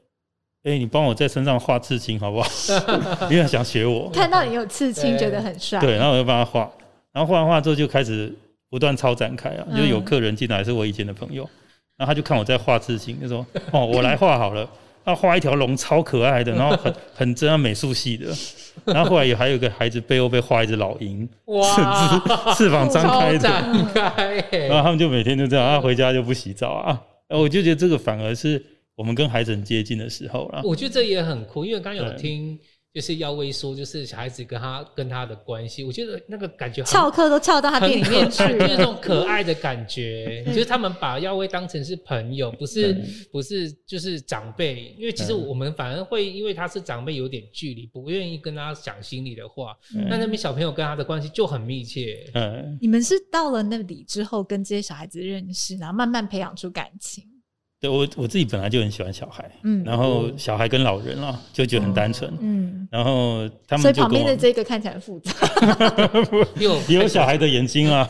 [0.62, 2.50] 哎、欸，你帮我在身上画刺青好不好？
[3.30, 5.78] 因为想学我，看到你有刺青，对觉得很帅。
[5.78, 6.68] 对，然后我就帮他画，
[7.12, 8.34] 然后画完画之后就开始
[8.68, 11.48] 不断超展开啊，嗯、就有客人进来是我以前的朋友，
[11.96, 14.68] 然后他就看我在画刺青，就说：“哦，我来画好了。”
[15.04, 18.26] 他画一条龙，超可爱的，然后很很真啊，美术系的。
[18.84, 22.20] 然后后来也还有一个孩子背后被画一只老鹰，哇，
[22.56, 23.48] 翅膀张开的，
[23.94, 24.66] 开。
[24.66, 27.00] 然后他们就每天就这样，他回家就不洗澡啊。
[27.28, 28.62] 我就觉得这个反而是。
[28.96, 32.58] 我们跟孩子很接近的时候了，我觉得这也很酷，因为刚刚有听
[32.96, 42.96] 就是耀威说，就是小孩子跟他跟他的关系，我觉得那个感觉翘课都翘到他店里面去，就是那种可爱的感觉，就是他们把耀威当成是朋友，不是
[43.30, 49.76] 不是就是长辈，因为其实我们反而会因为他是长辈有点距离，不愿意跟他讲心里的话，
[50.08, 52.30] 那那边小朋友跟他的关系就很密切。
[52.32, 57.22] 嗯，你们是到了那里之后跟这些小孩子认识，然后慢慢培养出感情。
[57.78, 65.30] 对，我我自己本来就很喜欢小孩，嗯，然后小孩跟老人啊，就觉得很单纯，嗯，然后他们所以旁边的这个看起来很复杂，
[66.58, 66.80] 有。
[66.88, 68.08] 有小孩的眼睛啊，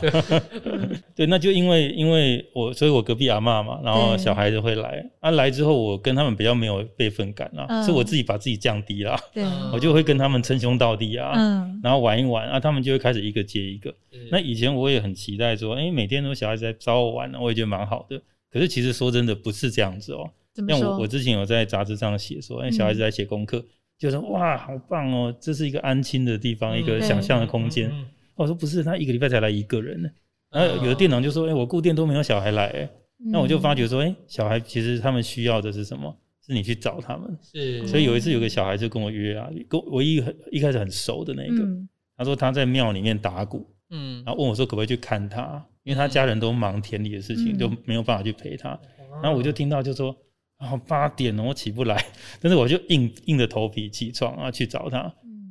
[1.13, 13.93] 对，那就因为因为我，所以我隔壁阿嬷嘛，然后小孩子会来，啊来之后我跟他们比较没有辈分感啊，是我自己把自己降低了，对，我就会跟他们称兄道弟啊，嗯，然后玩一玩啊，他们就会开始一个接一个，
[14.31, 18.21] 那以前我也很期待说，哎，每天都小孩子在找我玩呢，我也觉得蛮好的。
[18.51, 20.29] 可是其实说真的不是这样子哦，
[20.67, 23.63] 像我我之前有在杂志上写说，哎，小孩子在写功课，
[23.97, 27.91] 就说哇好棒哦，这是一个安亲的地方，一个想象的空间。
[28.35, 30.09] 我说不是，他一个礼拜才来一个人呢。
[30.51, 32.89] 然后有的店长就说，哎，我顾店都没有小孩来，哎，
[33.31, 36.15] 那我就发觉说，哎，小孩其实他们需要的是什么？
[36.45, 37.37] 是你去找他们。
[37.41, 41.67] 是，所以有一次有个小孩就跟我约啊，跟我一很一开始很熟的那个，
[42.15, 45.65] 他说他在庙里面打鼓，嗯，然后问我说可不可以去看他。
[45.83, 48.77] 因为他家人都忙田里的事情，就没有办法去陪他。
[49.23, 50.13] 然后我就听到就说，
[50.57, 52.05] 啊八点了，我起不来。
[52.41, 54.97] 但是我就硬硬着头皮起床啊去找他。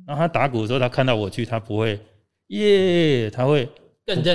[0.05, 1.99] 然后他打鼓的时候，他看到我去，他不会
[2.49, 3.67] 耶，他会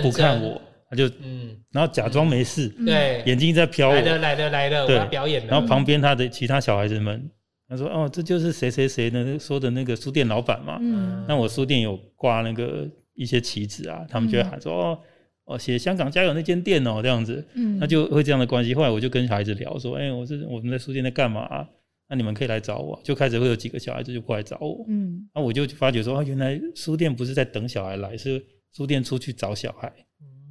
[0.02, 0.60] 不看我，
[0.90, 3.92] 他就嗯，然后假装没事，对，眼睛在飘。
[3.92, 5.52] 来了来了来了，我要表演了。
[5.52, 7.30] 然后旁边他的其他小孩子们，
[7.68, 10.78] 他说哦，这就是谁谁谁的说的那个书店老板嘛。
[10.80, 14.98] 嗯，那我书店有挂那个一些棋子啊，他们就会喊说哦。
[15.44, 18.72] 哦，写香港加油那间店哦，这样子，嗯，那就会这样的关系。
[18.74, 21.68] 后来我就跟小孩子聊说，哎、欸，我是我们在书店在干嘛、啊？
[22.08, 28.40] 那你们可以来找我，就开始会有几个小孩子就过来找我，嗯，那我就发觉说，啊，原来书店不是在等小孩来，是
[28.72, 29.92] 书店出去找小孩。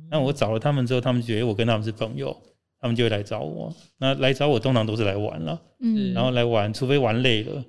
[0.09, 2.35] 那我找了他们之后，他们觉得我跟他们是朋友，
[2.81, 3.73] 他们就会来找我。
[3.97, 7.63] 那来找我通常都是来玩了，嗯，然后来玩，除非玩累了。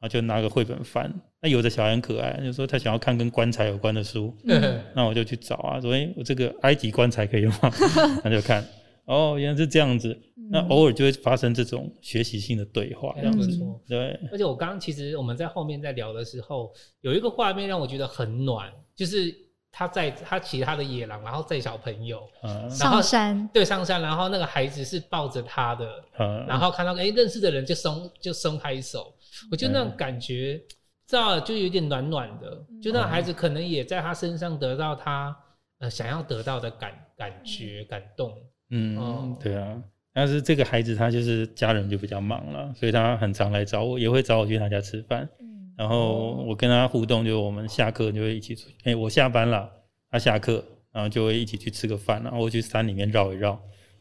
[0.00, 7.58] 然后就拿个绘本翻，那有的小孩很可爱，就说他想要看跟棺材有关的书，嗯、 那我就去找啊，说哎，我这个埃及棺材可以吗？
[8.22, 8.64] 他就看，
[9.06, 14.16] 哦，原来是这样子，嗯、那偶尔就会发生这种学习性的对话，这样子，嗯、对。
[14.30, 19.34] 而且我刚刚其实我们在后面在聊的时候，有一个画面让我觉得很暖，就是
[19.72, 29.12] 他在他骑他的野狼，然后载小朋友，嗯、上山，对，上山，然后那个孩子是抱着他的，嗯、然后看到哎认识的人就松就松开手。
[29.50, 30.60] 我觉得那种感觉，
[31.06, 35.36] 知道就有点暖暖的，就那孩子可能也在他身上得到他
[35.78, 38.32] 呃想要得到的感感觉感动。
[38.70, 39.82] 嗯，对啊。
[40.12, 45.28] 但是这个孩子他就是家人就比较忙了，所以他很常来找我，也会找我去他家吃饭。
[45.40, 45.46] 嗯
[45.78, 48.74] 然后我跟他互动，就我们下课就会一起出去。
[48.82, 49.70] 哎，我下班了，
[50.10, 53.50] 他下课，然后就会一起去吃个饭，然后我去山里面绕一绕，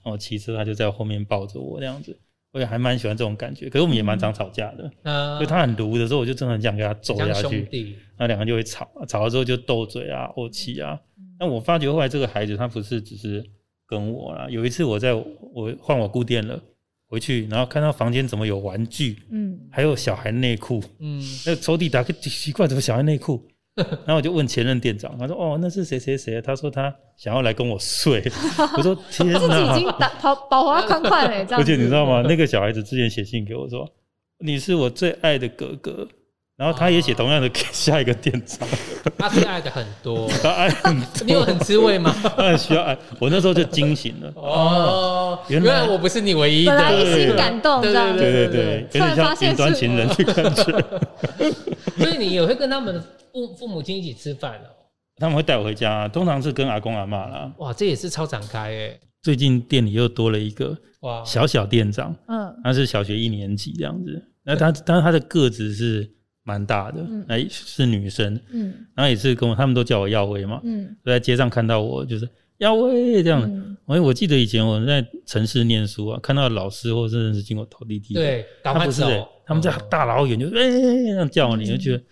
[0.04, 2.20] 然后骑车他就在后面抱着我这样子。
[2.58, 4.92] 我也还蛮喜欢这种感觉，可是我们也蛮常吵架的。
[5.04, 7.96] 嗯，所以他很毒的时候，我就真的很想给他揍下去。
[8.18, 11.00] 那两个人就会吵，吵了之后就斗嘴啊、怄气啊。
[11.40, 13.46] 那我发觉后来这个孩子他不是只是
[13.86, 14.48] 跟我啦。
[14.50, 16.60] 有一次我在我换我固店了，
[17.08, 23.48] 回去然后看到房间怎么有玩具，嗯，还有小孩内裤，嗯，那抽屉打开奇怪，怎么小孩内裤？
[24.06, 28.24] 然后我就问前任店长，他说：“哦，那是谁谁谁？”他说他想要来跟我睡。
[28.76, 32.24] 我说：“天哪，自己已经打跑保护宽宽嘞，而且 你知道吗？
[32.28, 33.88] 那个小孩子之前写信给我说
[34.40, 36.08] ：‘你是我最爱的哥哥。’
[36.58, 38.68] 然后他也写同样的给下一个店长。
[39.16, 41.08] 他是爱的很多，他爱很多。
[41.24, 42.12] 你有很滋味吗？
[42.36, 42.98] 他很需要爱。
[43.20, 44.34] 我那时候就惊醒了。
[44.34, 46.72] 哦，原来我不是你唯一的。
[46.72, 50.64] 本来一心感动，这样对对对，有点像云端情人的感觉。
[51.96, 53.04] 所以你也会跟他们。
[53.38, 54.70] 父父母亲一起吃饭了，
[55.18, 57.54] 他们会带我回家，通常是跟阿公阿妈啦。
[57.60, 59.00] 哇，这也是超展开哎。
[59.22, 64.24] 最近店里又多了一个哇小小店长，嗯，他是小学一年级这样子。
[64.44, 66.10] 那他，但是他的个子是
[66.44, 72.28] 蛮大的，哎，是女生，嗯，然后也是跟我，他们都叫我耀威嘛，嗯，在街上看到我就是。
[72.58, 73.50] 耀威这样的，
[73.86, 79.02] 我我记得以前我在城市念书啊，看到老师或者是经过投递梯，对，他不是，
[79.46, 82.04] 他们在大老远就哎这样叫你，就觉得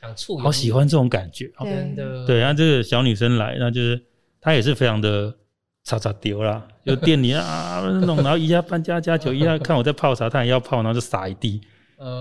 [0.42, 2.26] 好喜欢这种感觉，真的。
[2.26, 4.02] 对，然后这个小女生来，那就是
[4.40, 5.34] 她也是非常的
[5.84, 11.60] 叉叉丢啦，就店里啊 弄，然后一下搬家加酒，一下看我在泡茶，她也要泡，然后就撒一地，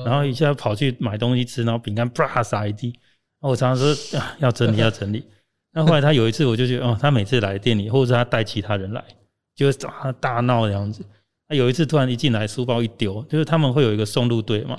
[0.07, 2.93] 然后一下跑去买东西吃，然后饼干啪撒一地，
[3.41, 3.95] 我常常说
[4.39, 5.23] 要整理要整理。
[5.75, 9.05] 那后来他有一次，我就觉得哦，他每次来店里，或者是他带其他人来，
[9.57, 11.05] 就会找他大闹的样子。
[11.49, 14.79] 他有一次突然一进来，书包一丢，就是他们会有一个送路队嘛，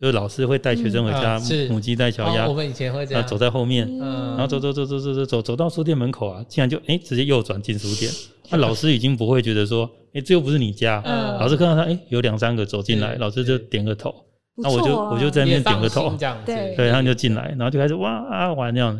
[0.00, 2.46] 就是老师会带学生回家，母鸡带小鸭。
[2.46, 8.10] 我们以前会这样，走在后面，然后走走走走走走走走到书店门口啊，竟然就哎直接右转进书店。
[8.50, 11.02] 那老师已经不会觉得说，哎，这又不是你家。
[11.40, 14.14] 老师看到他，哎，有两三个走进来，老师就点个头。
[14.60, 18.98] 那我就我就在那边点个头，对，对，他就进来，然后就开始哇啊玩这样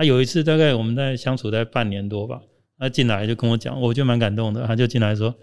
[0.00, 0.02] 子。
[0.02, 2.40] 他有一次，大概我们在相处在半年多吧，
[2.78, 4.66] 他进来就跟我讲，我就蛮感动的。
[4.66, 5.34] 他就进来说：“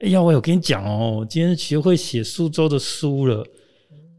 [0.00, 3.44] 哎呀，我有跟你讲哦，我今天学会写苏州的书了。”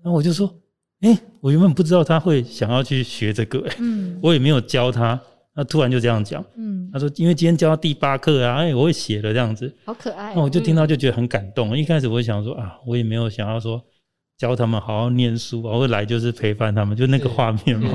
[0.03, 0.53] 然后我就说
[1.01, 5.19] ：“哎，我原本不知道他会想要去学这个，嗯，我也没有教他。
[5.55, 10.33] 他突然就这样讲，嗯，他说因为今天教到第八课啊，哎，我会写了这样子，好可爱。
[10.35, 11.77] 那我就听到就觉得很感动。
[11.77, 13.83] 一开始我想说啊，我也没有想要说。”
[14.39, 17.89] 教他们好好念书，然后来就是陪伴他们，就那个画面嘛。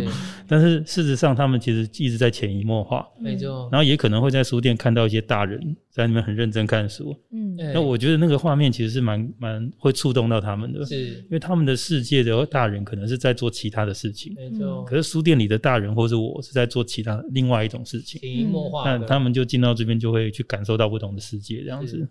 [0.47, 3.67] 但是事实上，他们其实一直在潜移默化，没错。
[3.73, 7.57] 然后也可能会在书店看到一些大人在里面很认真看书，嗯。
[7.73, 14.85] 那我觉得那个画面其实是蛮蛮会触动到他们的，是因为他们的世界的大人可能是在做其他的事情，没错。
[14.85, 18.85] 可是书店里的大人或者我是在做其他另外一种事情，潜移默化。
[18.85, 22.07] 那他们就进到这边就会去感受到不同的世界，这样子，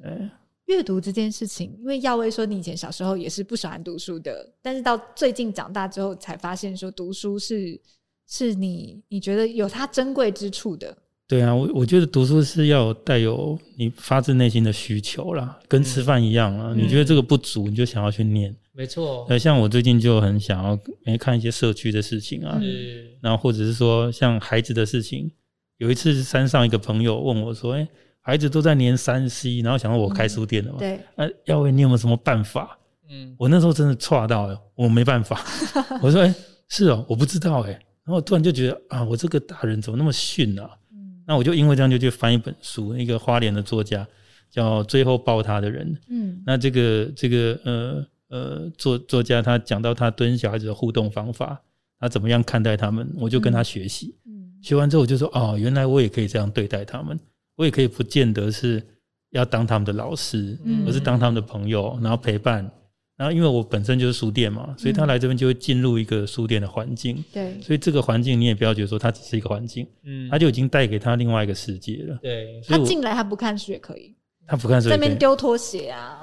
[0.00, 0.30] 哎。
[0.66, 7.78] 阅读这件事情，因为耀威说你以前小时候也是不喜欢读书的，但是到最近长大之后才发现说读书是
[8.26, 10.96] 是你你觉得有它珍贵之处的。
[11.26, 16.72] 对啊，我我觉得读书是要带有你发自内心的需求啦，跟吃饭一样啊。
[16.74, 18.54] 嗯、你觉得这个不足，你就想要去念。
[18.72, 19.26] 没错。
[19.28, 20.78] 呃，像我最近就很想要
[21.18, 25.30] 看一些社区的事情啊，嗯、然后或者是说像孩子的事情。
[25.78, 27.86] 有一次山上一个朋友问我说：“哎。”
[28.26, 30.78] 孩子都在年三 C，然后想到我开书店了嘛？
[30.78, 30.98] 对。
[31.14, 32.78] 那耀威，你有没有什么办法？
[33.10, 35.38] 嗯，我那时候真的错到了，我没办法。
[36.00, 36.34] 我说：“哎，
[36.70, 40.70] 是哦，我不知道哎。”然后突然就觉得啊，我这个大人怎么那么逊啊？
[40.90, 41.22] 嗯。
[41.26, 44.08] 那我就因为这样就去翻一本书，一个花莲的作家
[44.50, 45.94] 叫最后抱他的人。
[46.08, 46.42] 嗯。
[46.46, 51.60] 那这个这个呃呃作作家他讲到他跟小孩子的互动方法，
[52.00, 54.16] 他怎么样看待他们，我就跟他学习。
[54.24, 54.50] 嗯。
[54.62, 57.20] 学完之后我就说：“哦，原来我也可以这样对待他们。”
[57.56, 58.82] 我也可以不见得是
[59.30, 62.70] 要当他们的老师，而是当他们的朋友，然后陪伴。
[63.16, 67.24] 然后因为我本身就是书店嘛，所以他来这边就会进入一个书店的环境。
[67.32, 72.18] 对，所以这个环境你也不要觉得说它只是一个环境，嗯，他就已经带给他另外一个世界了。
[72.20, 74.16] 对，他进来他不看书也可以，
[74.48, 76.18] 他不看书，在那边丢拖鞋啊，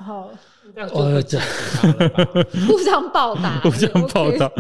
[0.76, 1.48] 然后哦，这样
[2.68, 4.52] 互相报答， 互相报答，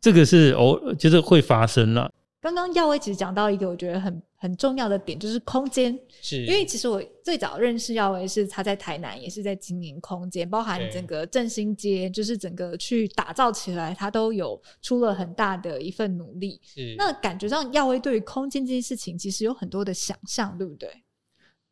[0.00, 2.10] 这个是偶，就是会发生了。
[2.42, 5.96] 刚刚耀威其实讲到一个我觉得很很重要的点，就是空间。
[6.20, 16.60] 是，因为其实我最早认识耀威是他在台南，也是在经营空间，包含整个振兴街，就是整个去打造起来，他都有出了很大的一份努力。
[16.64, 20.90] 是，那感觉上耀威对于空间这件事情，其实有很多的想象，对不对？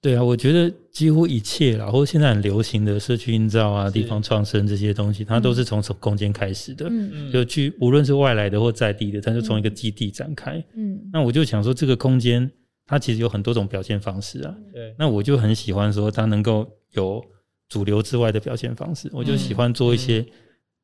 [0.02, 6.86] 对啊，我觉得几乎一切，然后现在很流行的社区营造啊、地方创生这些东西，它都是从空间开始的。
[6.88, 10.62] 嗯嗯，就去无论是外来的或在地的，它就从一个基地展开。
[10.74, 12.50] 嗯，那我就想说，这个空间
[12.86, 14.54] 它其实有很多种表现方式啊。
[14.72, 17.22] 对，那我就很喜欢说它能够有
[17.68, 19.10] 主流之外的表现方式。
[19.12, 20.24] 我就喜欢做一些。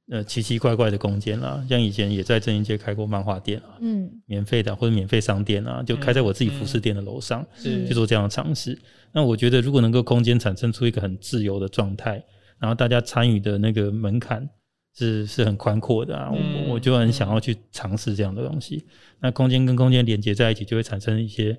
[0.09, 8.79] 呃，奇奇怪怪的空间啦，像以前也在正兴街开过漫画店啊，嗯，免费的或者免费商店啊，就开在我自己服饰店的楼上，是去做这样的尝试。
[9.13, 12.23] 那我觉得，如果能够空间产生出一个很自由的状态，
[12.59, 14.49] 然后大家参与的那个门槛
[14.95, 18.87] 是是很宽阔的啊，我我就很想要去尝试这样的东西。
[19.19, 21.59] 那空间跟空间连接在一起，就会产生一些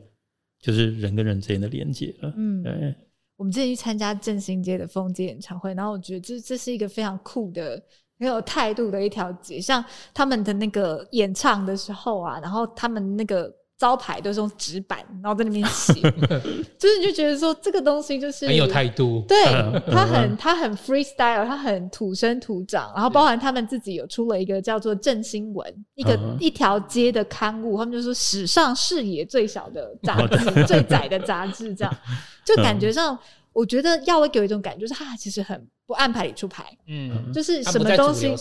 [0.62, 2.34] 就是人跟人之间的连接了。
[2.38, 2.96] 嗯，对。
[3.36, 7.80] 我们之前去参加振兴街的风街演唱会，然后我觉得这这是一个非常酷的、
[8.20, 9.60] 很有态度的一条街。
[9.60, 16.02] 像他们的那个演唱的时候啊，然后他们那个招牌都是用纸板，然后在那边写，
[16.80, 19.24] 就是你就觉得说这个东西就是很有态度。
[19.28, 19.38] 对，
[19.92, 22.92] 他很他很 freestyle，他很土生土长。
[22.96, 31.96] 然后包含他们自己有出了一个叫做《振兴文》，一个一条街的刊物，他们就说史上视野最小的杂志、 最窄的杂志，这样。
[32.44, 33.16] 就感觉上，
[33.58, 38.32] 我觉得耀威给我一种感觉，就是他其实很不按牌理出牌，嗯，就是什么东西，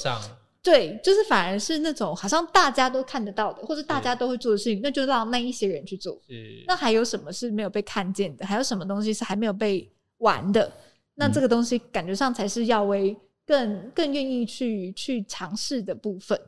[0.62, 6.20] 对，就是反而是那种好像大家都看得到的，或者大家都会做的事情，那就让那一些人去做。
[6.66, 8.44] 那还有什么是没有被看见的？
[8.44, 10.70] 还有什么东西是还没有被玩的？
[11.14, 16.38] 那这个东西感觉上才是耀威更更愿意去去尝试的部分。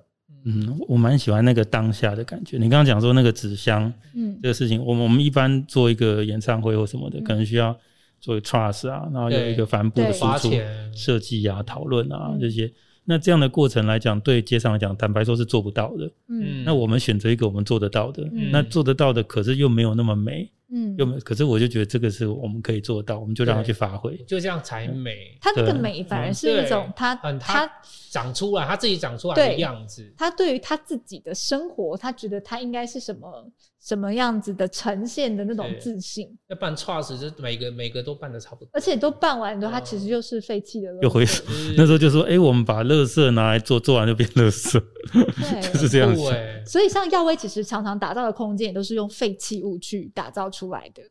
[0.44, 2.58] 嗯，我蛮喜欢那个当下的感觉。
[2.58, 7.74] 你刚刚讲说那个纸箱，嗯，这个事情，我们我们一般做一个演唱会或什么的，嗯、可能需要
[8.20, 10.50] 做 trust 啊，然后有一个帆布的输出
[10.92, 12.72] 设计啊、讨论啊这些。
[13.10, 16.10] 那这样的过程来讲，对街上来讲，坦白说是做不到的。
[16.28, 20.50] 嗯，那我们选择一个我们做得到的，嗯、那做得到的，可是又没有那么美。
[20.70, 25.34] 嗯，又没，可是我就觉得这个是我们可以做到，我们就让它去发挥，就这样才美。
[25.40, 27.66] 它那个美反而是一种它它
[28.10, 30.12] 长出来，它自己长出来的样子。
[30.14, 33.50] 它对于他自己的生活，他觉得他应该是什么
[33.88, 36.28] 什么样子的呈现的那种自信。
[36.48, 40.88] 要办 trust 就每个每个都办的差不多，而且都办完之后，它其实就是废弃的。
[41.00, 41.24] 又回
[41.74, 44.78] 那时候就说，哎，我们把垃圾拿来做，做完就变垃圾，
[45.72, 46.22] 就是这样子。
[46.66, 51.02] 所以像耀威其实常常打造的空间，也都是用废弃物去打造出来的。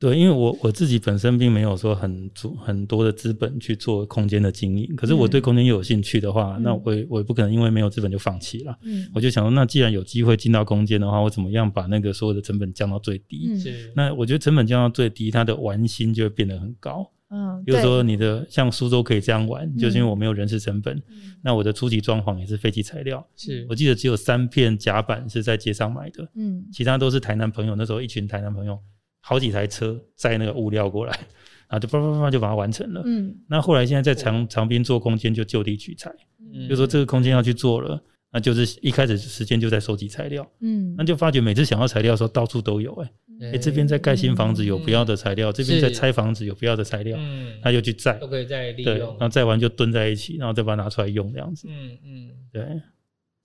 [0.00, 8.74] 对，因为我我自己本身并没有说很足很多的资本去做空间的经营，可是我对空间又有兴趣的话，嗯、那我也我也不可能因为没有资本就放弃了。
[8.80, 13.50] 嗯，我就想说，那既然有机会进到空间的话，我怎么样把那个所有的成本降到最低？
[13.50, 17.06] 嗯，那我觉得成本降到最低，它的玩心就会变得很高。
[17.28, 20.96] 嗯，比如说你的像苏州可以这样玩，就是因为我没有人事成本。
[21.10, 23.22] 嗯，那我的初级装潢也是废弃材料。
[23.36, 26.26] 是，我记得只有三片甲板是在街上买的。
[26.36, 28.78] 嗯，其他都是台南朋友，那时候一群台南朋友。
[29.20, 31.12] 好几台车载那个物料过来，
[31.68, 33.02] 然后就叭叭叭就把它完成了。
[33.04, 36.12] 嗯，那后来现在在长长滨做空间就就地取材，
[36.52, 38.02] 嗯，就说这个空间要去做了，
[38.32, 43.10] 那就是一开始时间就在收集材料，嗯，那就发觉每次想要材料的时候到处都有，欸，
[43.42, 52.82] 哎，欸，这边在盖新房子有不要的材料，这边在拆房子有不要的材料，嗯，那就去载，都可以再利用，对，然后载完就蹲在一起，然后再把它拿出来用这样子，嗯嗯，对，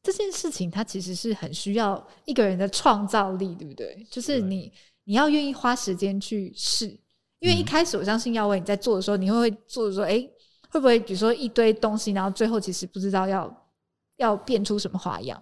[0.03, 4.05] 这件事情它其实是很需要一个人的创造力，对不对？
[4.09, 4.71] 就是你。
[5.05, 6.87] 你要愿意花时间去试，
[7.39, 10.29] 因为一开始我相信耀威你在做的时候，你会会做的说，哎、欸，
[10.69, 13.69] 会不会比如说一堆东西，然后最后其实不知道要
[14.17, 15.41] 要变出什么花样？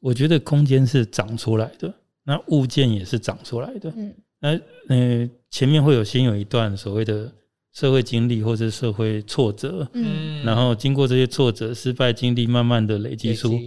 [0.00, 3.92] 我觉得空间是长出来的，那物件也是长出来的。
[3.96, 4.48] 嗯，那
[4.88, 7.32] 呃前面会有先有一段所谓的。
[7.74, 13.60] 社会经历或者社会挫折，嗯，然后经过这些挫折、失败经历，慢慢的累积出，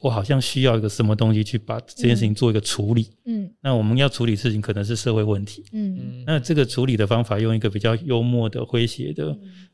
[0.00, 9.28] 我好像需要一个什么东西去把这件事情做一个处理，嗯，那我们要处理事情可能是社会问题，嗯，那这个处理的方法用一个比较幽默的、诙谐的，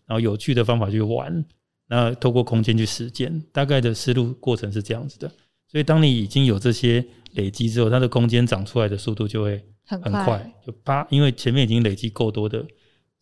[0.06, 1.44] 然后有趣的方法去玩，
[1.88, 5.28] 那透过空间去实践，大概的思路过程是这样子的。
[5.66, 12.64] 所以当你已经有这些累积之后，它的空间长出来的速度就会很快，就啪，因为前面已经累积够多的。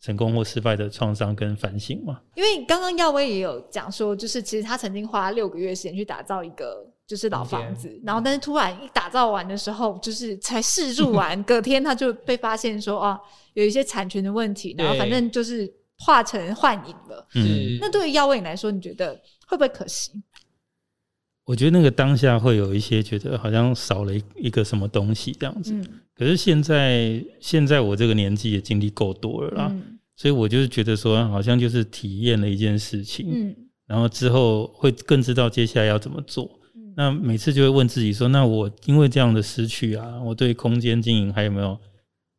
[0.01, 2.21] 成功或失败的创伤跟反省嘛？
[2.35, 13.19] 因为刚刚耀威也有讲说，就是其实他曾经花六个月时间去打造一个就是老房子，然后但是突然一打造完的时候，就是才试住完， 隔天他就被发现说啊，
[13.53, 17.27] 有一些产权的问题，然后反正就是化成幻影了。
[17.35, 20.11] 嗯，那对于耀威你来说，你觉得会不会可惜？
[21.49, 25.73] 我觉得那个当下会有一些觉得好像少了一一个什么东西这样子。
[25.73, 25.83] 嗯
[26.15, 33.55] 可是现在，现在我这个年纪也经历够多了啦，嗯、所以我就是觉得说，好像就是体验了一件事情，嗯、
[33.87, 36.59] 然后之后会更知道接下来要怎么做。
[36.75, 41.79] 嗯、那每次就会问自己说，那我因为这样的失去啊，我对空间经营还有没有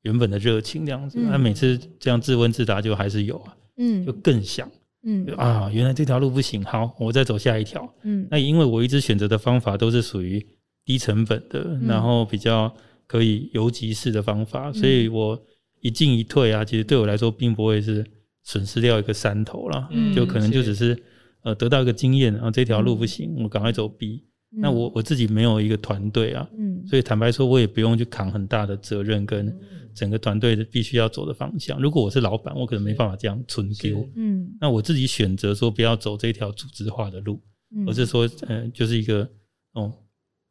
[0.02, 1.18] 原本的热情这样子？
[1.18, 4.70] 那、嗯、每次这样自问自答，就还是有啊，嗯，就更想，
[5.04, 5.26] 嗯。
[5.36, 10.44] 啊，原来这条路不行，好，我再走下一条，嗯，那因为我一直选择的方法都是属于
[10.84, 12.72] 低成本的，嗯、然后比较。
[13.10, 15.36] 可以游击式的方法，所以我
[15.80, 18.06] 一进一退啊，其实对我来说并不会是
[18.44, 20.96] 损失掉一个山头了，嗯、就可能就只是
[21.42, 24.22] 呃得到一个经验，然后这条路不行，嗯、我赶快走 B。
[24.52, 29.56] 嗯、那我我自己没有一个团队啊，嗯、所以坦白说，我也不用去扛很大的责任跟
[29.94, 31.80] 整个团队必须要走的方向。
[31.80, 34.08] 如果我是老板，我可能没办法这样存丢。
[34.14, 37.40] 嗯，那我自己选择说不要走这条组织化的路，
[37.74, 39.28] 嗯、而是说，呃，就是一个
[39.74, 39.92] 哦，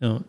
[0.02, 0.22] 嗯，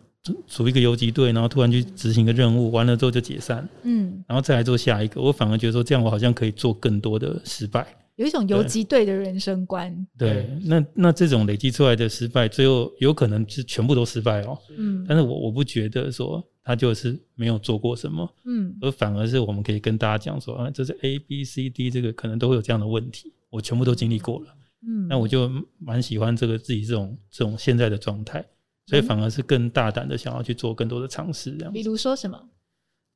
[0.47, 5.21] 组一个游击队，然后突然去执行一个任务，完了之后就解散，嗯，然后再来做下一个。
[5.21, 10.07] 我反而觉得说，这样我好像可以做更多的失败，有一种游击队的人生观。
[10.17, 14.57] 对，对那那这种累积出来的失败，最后有可能是全部都失败哦。
[14.77, 24.47] 嗯，但是我我不觉得说他就是没有做过什么，嗯，而反而是我们可以跟大家讲说，啊，这是 A B C D 这个可能都会有这样的问题，我全部都经历过了。
[24.87, 25.49] 嗯，那我就
[25.79, 28.45] 蛮喜欢这个自己这种这种现在的状态，
[28.87, 31.71] 所以反而是更大胆的想要去做更多的尝试，这样。
[31.73, 32.39] 比如说什么？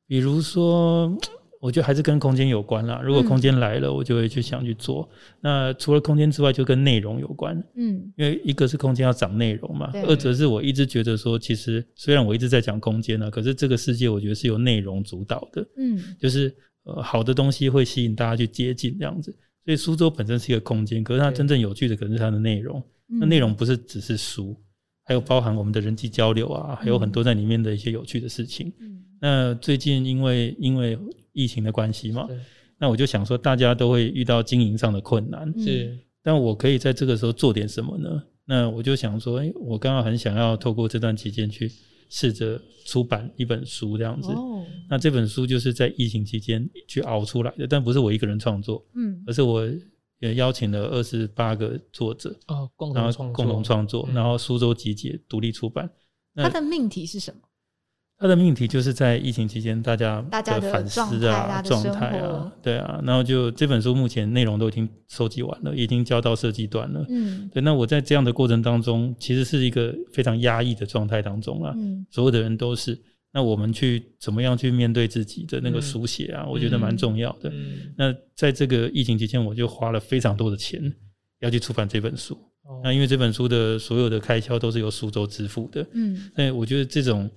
[0.08, 1.12] 比如说，
[1.66, 3.00] 我觉得还是跟空间有关啦。
[3.02, 5.08] 如果空间来了，我就会去想去做。
[5.40, 7.60] 那除了空间之外，就跟内容有关。
[7.74, 15.66] 嗯，因为一个是空间要长内容嘛，二则是我一直觉得说，其实虽然我一直在讲空间呢，可是这个世界我觉得是由内容主导的。
[15.76, 16.54] 嗯，就是
[16.84, 19.36] 呃，好的东西会吸引大家去接近这样子。
[19.64, 22.80] 所以苏州本身是一个空间，可是它真正有趣的可能是它的内容。
[23.08, 24.56] 那内容不是只是书，
[25.04, 28.72] 还有包含我们的人际交流啊，还有很多在里面的一些有趣的事情。
[28.78, 30.98] 嗯那最近因为因为
[31.36, 32.26] 疫情的关系嘛，
[32.80, 35.96] 那我就想说，大家都会遇到经营上的困难，是。
[36.20, 38.22] 但我可以在这个时候做点什么呢？
[38.44, 41.70] 那我就想说，哎，我刚刚很想要透过这段期间去。
[42.08, 49.68] 试着出版一本书这样子，哦、那这本书就是在疫情期间去熬出来的，但不是我一个人创作，嗯，而是我
[50.20, 55.90] 也邀请了二十八个作者，哦，共同创共同创作，然后苏州集结独立出版。
[56.36, 57.40] 它的命题是什么？
[58.18, 67.04] 他的命题就是在疫情期间，大家的反思啊、状态啊，对啊，然后就这本书目前内容都已经收集完了，已经交到设计端了。
[67.10, 67.60] 嗯，对。
[67.60, 71.74] 那我在这样的过程当中，其实是一个非常压抑的状态当中啊。
[71.76, 72.98] 嗯，所有的人都是。
[73.34, 76.46] 那我们去怎么样去面对自己的那个书写啊？
[76.48, 77.50] 我觉得蛮重要的。
[77.50, 80.80] 嗯，那在这个疫情期间，我就花了非常多的钱
[81.40, 82.34] 要去出版这本书。
[82.82, 85.86] 那因为这本书的所有的开销都是由苏州支付的。
[85.92, 87.30] 嗯，那我觉得这种。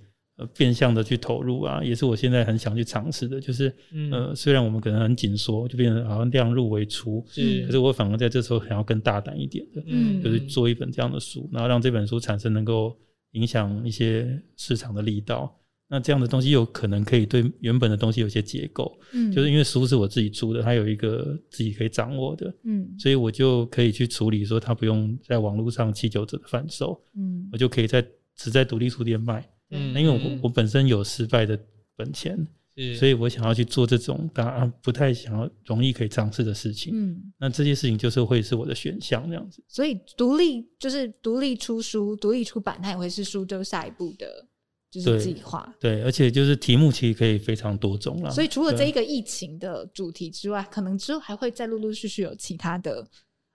[0.47, 3.39] 变相的去投入啊，也是我现在很想去尝试的。
[3.39, 12.97] 就是，嗯、呃，虽然我们可能很紧缩，就变成好像量入为出，是，可是我反而在这时候想要更大胆一点的，嗯，就是做一本这样的书，然后让这本书产生能够
[13.31, 15.55] 影响一些市场的力道。
[15.91, 29.43] 那这样的东西有可能可以对原本的东西有些结构，嗯，就是因为书是我自己出的，它有一个自己可以掌握的，嗯，所以我就可以去处理说它不用在网络上七九折的贩售，嗯，我就可以在只在独立书店卖。
[29.71, 31.59] 嗯，因为我我本身有失败的
[31.95, 32.37] 本钱，
[32.97, 36.91] 所以我想要去做这种大家不太想要容易可以尝试的事情。
[36.95, 39.61] 嗯，那这些事情就是会是我的选项这样子。
[39.67, 44.47] 所以独立就是独立出书、独立出版，它也会是书周下一步的，
[44.89, 45.71] 就是计划。
[45.79, 48.31] 对，而且就是题目其实可以非常多种了。
[48.31, 53.05] 所以除了这一个疫情的主题之外，可能之后还会再陆陆续续有其他的，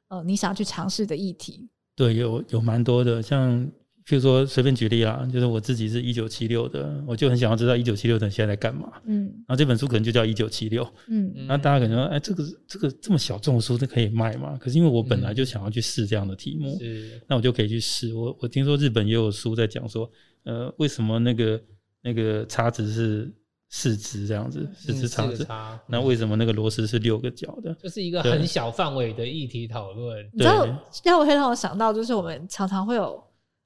[0.09, 1.69] 呃，你想要去尝试的议题。
[1.97, 3.69] 对，有有蛮多的，像。
[4.07, 8.93] 譬如说，随便举例啊，就是我自己是一九七六的，我就很想要知道一九七六的人现在在干嘛。
[9.07, 10.87] 嗯，然后这本书可能就叫一九七六。
[11.09, 14.59] 嗯，那大家可能说，哎，这个这个这么小众的书，这可以卖吗？
[14.61, 18.13] 可是因为我本来就想要去试这样的题目，是，那我就可以去试。
[18.13, 20.11] 我我听说日本也有书在讲说，
[20.43, 21.63] 呃，为什么那个
[22.03, 23.33] 那个叉子是
[23.71, 25.47] 四只这样子，四只叉子？
[25.89, 27.75] 那为什么那个螺丝是六个角的？
[27.83, 30.23] 就是一个很小范围的议题讨论。
[30.31, 30.67] 你知道，
[31.03, 33.19] 让我会让我想到，就是我们常常会有。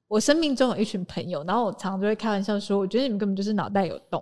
[0.09, 4.21] 我生命中有一群朋友，然后我常常就会开玩笑说，我觉得你们根本就是脑袋有洞，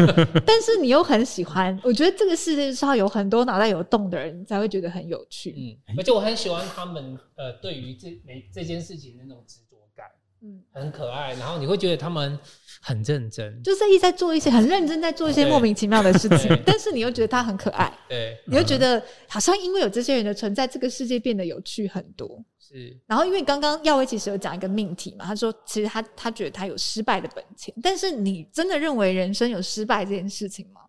[0.46, 1.78] 但是你又很喜欢。
[1.84, 5.54] 我觉得这个世界上有很多脑袋有洞的人才会觉得很有趣。
[5.54, 10.06] 嗯，而且我很喜欢他们呃，对于这每这件事情的那种执着感，
[10.42, 11.34] 嗯，很可爱。
[11.34, 12.38] 然后你会觉得他们
[12.80, 22.42] 很认真，就是一直在做一些很认真，在做一些莫名其妙的事情，但是你又觉得他很可爱，对，你又觉得好像因为有这些人的存在，这个世界变得有趣很多。
[22.68, 30.80] 是，然后因为刚刚耀威其实有讲一个命题嘛，他说其实他他觉得他有失败的本钱，但是你真的认为人生有失败这件事情吗？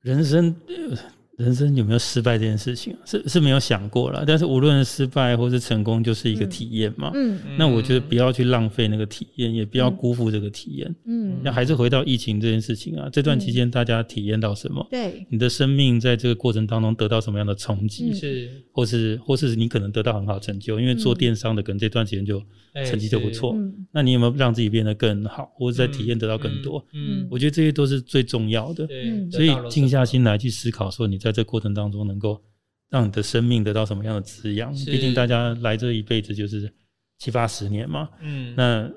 [0.00, 0.54] 人生。
[0.68, 0.98] 呃
[1.36, 7.10] 人生有没有失败这件事情是是没有想过了，但是无论失败或是成功，就是一个体验嘛。
[7.14, 10.94] 嗯，那我觉得不要去浪费那个体验，也不要辜负这个体验。
[11.04, 14.86] 嗯，那还是回到疫情这件事情啊，这段期间大家体验到什么？
[14.90, 18.14] 对，你的生命在这个过程当中得到什么样的冲击？
[18.14, 22.42] 是，或是或是你可能得到很好成就，因为做电商的可能这段时间就
[22.86, 23.54] 成绩就不错。
[23.92, 26.82] 那你有没有让自己变得更好，或者在体验得到更多？
[26.94, 28.86] 嗯，我觉得这些都是最重要的。
[28.86, 32.42] 对，所以静下心来去思考，说你在这过程当中，能够
[32.88, 34.72] 让你的生命得到什么样的滋养？
[34.72, 36.72] 毕竟大家来这一辈子就是
[37.18, 38.08] 七八十年嘛。
[38.20, 38.90] 嗯，那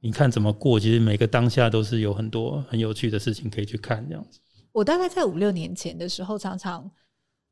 [0.00, 0.78] 你看怎么过？
[0.78, 4.06] 其实每个当下都是有很多很有趣的事情可以去看。
[4.08, 4.38] 这样子，
[4.72, 6.90] 我大概在五六年前的时候，常常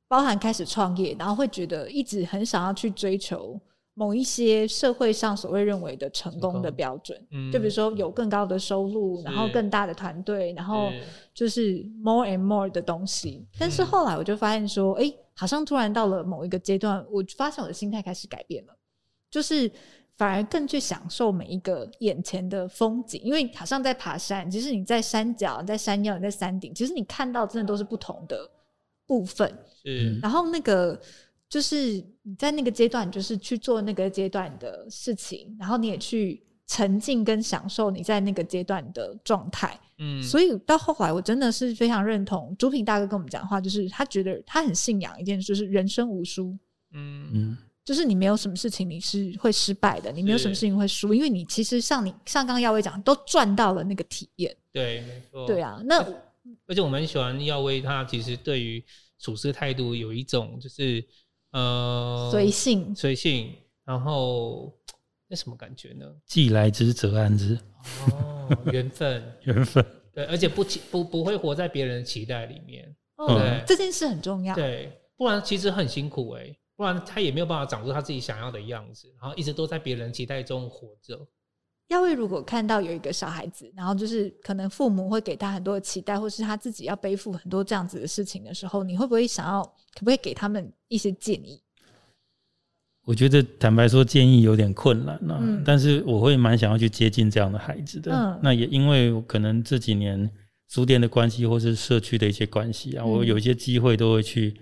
[0.08, 3.58] 包含开始创业，然后会觉得一直很想要去追求
[3.94, 10.90] 某一些社会上所谓认为的成功的标准，嗯，就比如说有更高的收入，然后更大的团队，然后
[11.34, 13.46] 就是 more and more 的东西。
[13.58, 18.74] 但是后来我就发现说，哎，好像突然到了某一个阶段，我发现我的心态开始改变了，
[19.30, 19.70] 就是
[20.16, 28.50] 反而更去享受每一个眼前的风景，因为好像在爬山，其实你在山脚、你在山腰、你在山顶，其实你看到真的都是不同的
[29.06, 30.98] 部分，嗯，然后那个。
[31.52, 39.78] 就是你在那个阶段，就是去做那个阶段的事情，然后你也去沉浸跟享受你在那个阶段的状态。
[39.98, 46.56] 嗯，所以到后来，我真的是非常认同朱平大哥跟我们讲的话，就是他觉得他很信仰一件事，就是人生无输。
[46.94, 54.56] 嗯嗯，就是你没有什么事情你是会失败的，你没有什么事情会输，因为你其实像你像刚刚耀威讲，都赚到了那个体验。
[54.72, 55.46] 对，没错。
[55.46, 55.98] 对啊，那
[56.66, 58.82] 而且我蛮喜欢耀威，他其实对于
[59.18, 61.06] 处事态度有一种就是。
[61.52, 64.72] 呃，随性，随性，然后
[65.28, 66.06] 那什么感觉呢？
[66.26, 67.58] 既来之则安之。
[68.08, 69.84] 哦，缘分， 缘分。
[70.14, 72.94] 对，而且不期不不会活在别人的期待里面。
[73.16, 74.54] 哦，对，这件事很重要。
[74.54, 81.18] 对，不然其实很辛苦哎、欸，不然他也没有办法长出他自己想要的样子，然后一直都在别人期待中活着。
[81.92, 89.62] 耀威如果看到有一个小孩子，然后就是可能父母会给他很多的期待，或是他自己要背负很多这样子的事情的时候，你会不会想要，
[89.94, 91.60] 可不可以给他们一些建议？
[93.04, 98.12] 我觉得坦白说，建议有点困难啊，嗯、但是我会蛮想要去接近这样的孩子的。
[98.12, 100.30] 嗯、那也因为可能这几年
[100.68, 104.54] 书店的关系，或是社区的一些关系啊，嗯、我有一些机会都会去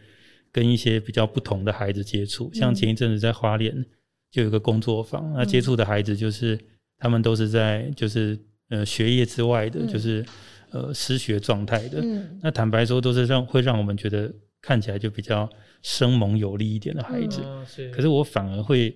[0.51, 2.51] 跟一些比较不同的孩子接触。
[2.53, 3.87] 像前一阵子在花莲
[4.31, 6.59] 就有个工作坊，嗯、那接触的孩子就是。
[7.01, 8.39] 他们都是在就是
[8.69, 10.25] 呃学业之外的，嗯、就是
[10.71, 12.01] 呃失学状态的。
[12.03, 14.31] 嗯、那坦白说，都是让会让我们觉得
[14.61, 15.49] 看起来就比较
[15.83, 17.41] 生猛有力一点的孩子。
[17.43, 17.91] 嗯、是。
[17.91, 18.95] 可是我反而会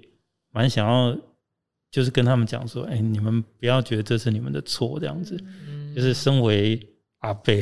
[0.53, 1.19] 蛮想要，
[1.91, 5.35] 就是跟他们讲说，哎、欸，你们不要觉得这是你们的错，这样子。
[5.67, 6.79] 嗯、就是身为
[7.21, 7.55] 阿伯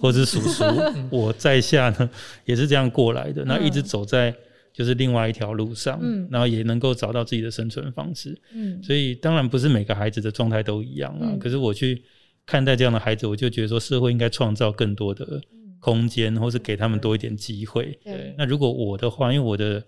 [0.00, 0.64] 或者叔叔，
[1.08, 2.10] 我在下呢
[2.44, 4.34] 也是这样过来的，那一直走在。
[4.74, 11.30] 就是另外一条路上，嗯，然后也能够找到自己的生存方式，嗯，所以当然不是每个孩子的状态都一样啊。
[11.30, 12.02] 嗯、可是我去
[12.44, 15.40] 看待这样的孩子，我就觉得说社会应该创造更多的
[15.78, 17.96] 空间，或是给他们多一点机会。
[18.02, 19.80] 对，那如果我的话，因为我的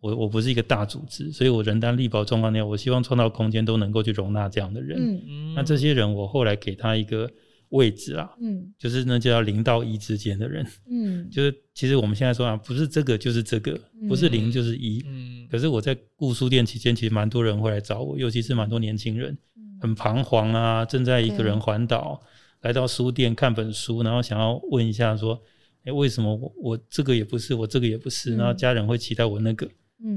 [0.00, 4.98] 我我不是一个大组织，所以我人单力薄状况下，我希望创造空间都能够去容纳这样的人。
[5.28, 7.30] 嗯，那这些人，我后来给他一个。
[7.70, 19.36] 位置啊，嗯，就是那叫零到一之间的人，嗯， 就是其实我们现在说啊，不是这个就是这个，不是零就是一，嗯，可是我在顾书店期间，其实蛮多人会来找我，尤其是蛮多年轻人，
[19.80, 22.20] 很彷徨啊，正在一个人环岛
[22.62, 25.40] 来到书店看本书，然后想要问一下说，
[25.84, 29.66] 哎，为什么我我这个也不是，我这个也不是，然后家人会期待我那个，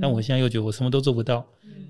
[0.01, 1.45] 但我现在又觉得我什么都做不到，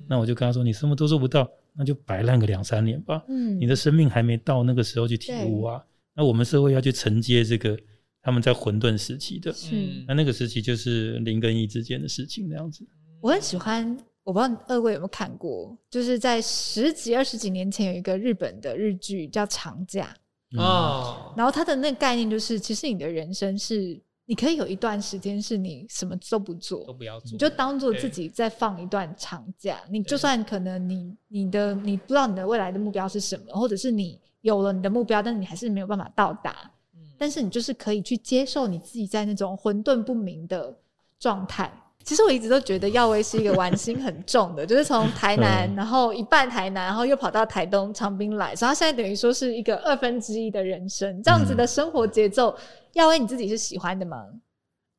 [0.07, 1.49] 那我就跟他说，你什么都做不到。
[1.75, 3.23] 那就摆烂个两三年吧。
[3.27, 5.83] 嗯，你的生命还没到那个时候去体悟啊。
[6.13, 7.75] 那我们社会要去承接这个
[8.21, 9.51] 他们在混沌时期的。
[9.51, 9.75] 是，
[10.07, 12.85] 那那个时期就是零跟一之间的事情，那样子。
[13.21, 20.15] 我很喜欢，我不知道二位有没有看过，就是在十几二十几年前有一个日本的日剧叫《长假》
[20.61, 23.99] 哦，嗯、然后它的那个概念就是，其实你的人生是。
[24.34, 29.77] 你可以有一段时间是你什么都不做，都不要做，你就当做自己在放一段长假。
[29.91, 36.71] 你就算可能你你的你不知道你的未来的目标是什么，或者是你有了你的目标，但是你还是没有办法到达。
[36.95, 40.75] 嗯，但是你就是可以去接受你自己在那种混沌不明的
[41.19, 41.71] 状态。
[42.03, 52.53] 其实我一直都觉得耀威是一个玩心很重的，就是从台南，然后一半台南，然后又跑到台东长滨来，所以他现在等于说是一个二分之一的人生，这样子的生活节奏，
[52.93, 54.25] 耀威你自己是喜欢的吗？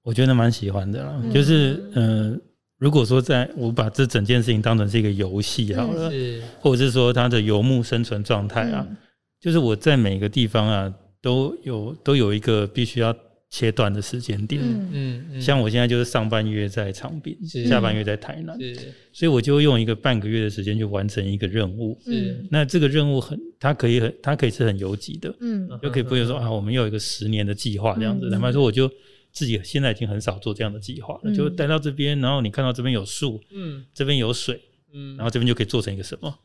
[0.03, 2.41] 我觉得蛮喜欢的啦，嗯、就是嗯、呃，
[2.79, 8.97] 如果说在我把这整件事情当成是一个游戏好了，是或者是说他的游牧生存状态啊，嗯、
[9.41, 13.15] 就是我在每个地方啊都有都有一个必须要。
[13.55, 15.25] 切断的时间点，嗯。
[15.31, 17.39] 嗯，像我现在就是上半月在长滨，
[17.69, 18.75] 下半月在台南，是，
[19.13, 22.45] 所以我就用一个半个月的时间去完成一个任务，是。
[22.51, 28.29] 那这个任务很，它可以很，它可以是很游击的，嗯，就可以不用说啊，我们要有一个十年的计划这样子。
[28.29, 28.91] 坦白说，我就
[29.31, 34.61] 自己现在已经很少做这样的计划了，就待到这边，然后你看到这边有树，嗯，这边有水，
[34.93, 36.37] 嗯，然后这边就可以做成一个什么，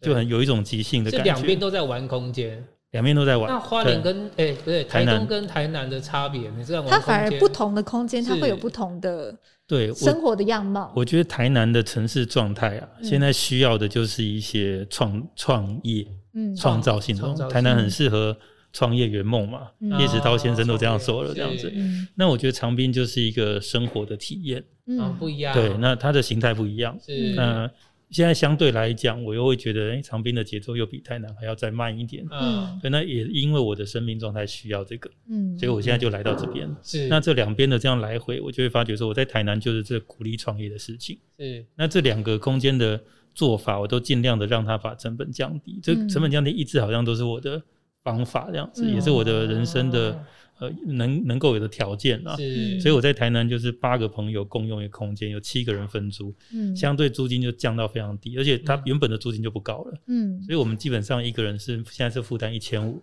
[0.00, 2.66] 就很有一种即兴的感觉，两边都在玩空间。
[2.92, 3.50] 两边都在玩。
[3.50, 6.88] 那花莲跟哎，不对，台东跟台南的差别，你知道吗？
[6.90, 10.92] 它反而不同的空间，它会有不同的对生活的样貌。
[10.94, 17.48] 我觉得台南的城市状态啊，现在需要的就是一些创创业、嗯，创造性的。
[17.48, 18.36] 台南很适合
[18.72, 19.68] 创业圆梦嘛，
[19.98, 21.72] 叶石涛先生都这样说了，这样子。
[22.14, 25.52] 那我觉得长滨就是一个生活的体验，嗯，不一样。
[25.52, 26.96] 对，那它的形态不一样。
[27.04, 27.68] 是，那
[28.10, 32.24] 现在相对来讲，我又会觉得，哎，长滨的节奏又比台南还要再慢一点。
[32.30, 36.68] 嗯，所以那也因为我的生命状态需要这个，嗯，所以我现在就来到这边。
[36.82, 41.18] 是，那这两边的这样来回，我就会发觉说，我在台南就是这鼓励创业的事情。
[41.38, 43.00] 是，那这两个空间的
[43.34, 45.80] 做法，我都尽量的让它把成本降低。
[45.82, 47.62] 这成本降低一直好像都是我的。
[48.04, 50.16] 方法这样子也是我的人生的
[50.58, 52.36] 呃能能够有的条件啊，
[52.80, 56.34] 所以我在台南就是八个朋友共用一个空间，有七个人分租，
[56.74, 63.00] 相对租金就降到非常低，而且它原本的租金就不高了，嗯，所以我们基本上一个人是现在是负担一千五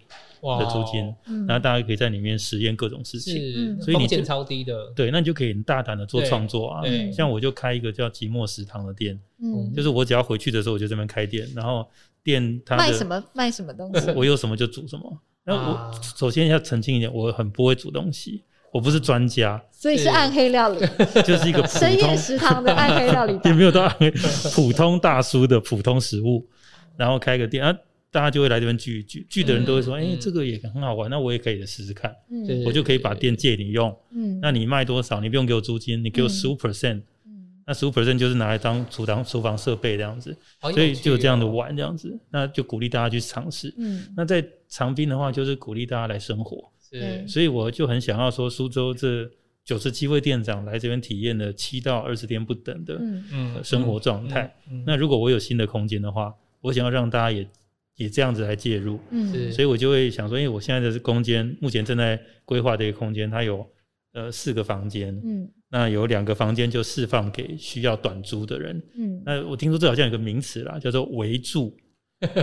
[0.60, 1.04] 的租金，
[1.48, 6.82] 然后大家可以在里面实验各种事情，所以你超低的，对，那你就可以很大胆的做创作啊，
[7.12, 11.88] 像我就开一个叫寂寞食堂的店，嗯，就是我只要回去的时候我就这边开店，然后。
[12.26, 15.22] 店他卖什么卖什么东西，我有什么就煮什么。
[15.46, 20.80] 那我首先要澄清一点，我很不会煮东西，我不是专家，所以是暗黑料理，
[21.26, 24.10] 就是一个深夜食堂的暗黑料理， 也没有到暗黑，
[24.54, 26.48] 普通大叔的普通食物，
[26.96, 27.76] 然后开个店啊，
[28.10, 32.10] 大家就会来这边聚一聚，聚的人都会说，哎，这个也很好玩，那我也可以试试看，
[32.66, 37.02] 我就可以把店借你用，嗯，那你卖多少，你不用给我租金，你给我十五 percent。
[37.66, 43.74] 那十五 percent 就是拿来当厨房厨房设备这样子，所以就有这样的玩这样子，那就鼓励大家去尝试。
[43.78, 46.70] 嗯，那在长滨的话，就是鼓励大家来生活。
[46.82, 49.30] 是，所以我就很想要说，苏州这
[49.64, 54.54] 九十七位店长来这边体验了七到二十天不等的嗯生活状态。
[54.86, 57.48] 那如果我有新的空间的话，我想要让大家也
[57.96, 59.00] 也这样子来介入。
[59.12, 63.66] 嗯，所以我就会想说，因为我现在的空间目前正在规划的一个空间，它有
[64.12, 65.18] 呃四个房间。
[65.24, 65.50] 嗯。
[65.74, 68.80] 那有两个房间就释放给需要短租的人。
[68.96, 71.76] 嗯，那我听说这好像有个名词啦，叫做围住，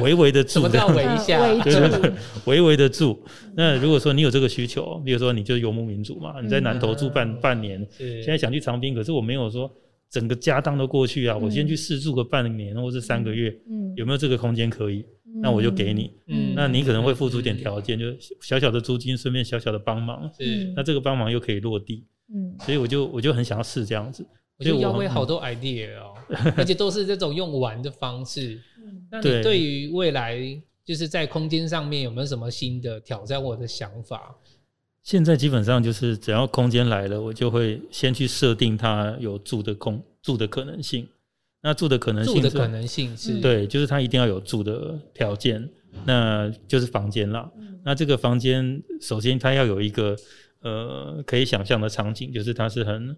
[0.02, 0.54] 围围的住。
[0.54, 1.38] 什么叫 围一下？
[1.62, 2.12] 对对对，
[2.46, 3.22] 微微的住。
[3.54, 9.70] 那如果说你有这个需求，比如说你就是游牧民族嘛，你在南投住半半年，现在想去长滨，可是我没有说
[10.10, 15.06] 整个家当都过去啊，我先去试住个半年或是三个月，嗯，有没有这个空间可以？
[15.42, 18.06] 那我就给你，嗯，那你可能会付出一点条件，就
[18.40, 22.04] 小小的租金，顺便小小的帮忙，是，那这个帮忙又可以落地。
[22.34, 24.26] 嗯，所以我就我就很想要试这样子，
[24.58, 26.14] 我觉得要会好多 idea 哦，
[26.56, 28.60] 而且都是这种用玩的方式。
[29.10, 30.38] 那你对于未来
[30.84, 34.34] 就是在空间上面有没有什么新的挑战或者想法？
[35.02, 41.08] 现在基本上就是只要空间来了，我就会先去设定它有住的空住的可能性。
[41.62, 45.68] 那住的可能性，住的可能性是对，就是他一定要有住的条件，
[46.04, 47.50] 那就是房间了。
[47.84, 50.16] 那这个房间首先它要有一个。
[50.62, 53.16] 呃，可以想象的场景就是它是很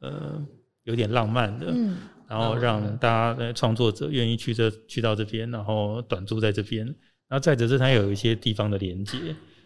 [0.00, 0.46] 呃
[0.82, 1.96] 有点浪漫的，嗯，
[2.28, 6.84] 然后让大家的创作者愿意去这去到这边，然后短住在这边。
[6.84, 9.16] 然后再者是它有一些地方的连接。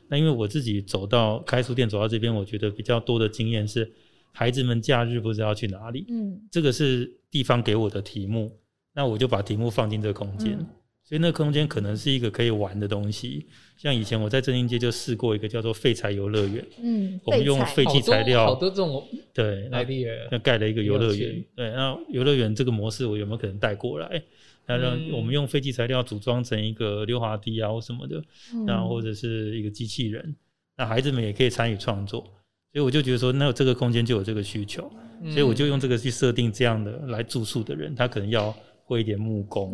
[0.06, 3.90] 那因为我自己走到开书店走到这边，我觉得比较多的经验是
[4.32, 8.56] 孩子们假日不知道去哪里，嗯，这个是地方给我的题目，
[8.94, 10.56] 那我就把题目放进这个空间。
[10.58, 10.66] 嗯。
[11.04, 13.46] 所以那个空间可能是一个可以玩的东西，
[13.78, 19.02] 像以前我在正兴街就试过一个叫做废材游乐园，嗯，我们用废弃材料，好多这种
[19.32, 19.82] 对，那
[20.30, 24.22] 那盖了一个游乐园，对，那游乐园这个模式我有没有可能带过来？
[24.66, 28.22] 那让我们用废弃材料组装成一个溜滑梯啊或什么的，
[28.66, 30.36] 然后或者是一个机器人，
[30.76, 32.22] 那孩子们也可以参与创作，
[32.72, 34.90] 所以我就觉得说，那这个空间就有这个需求，
[35.30, 38.54] 所以我就用这个去设定这样的来住宿的人，他可能要。
[38.88, 39.70] 会一点木工，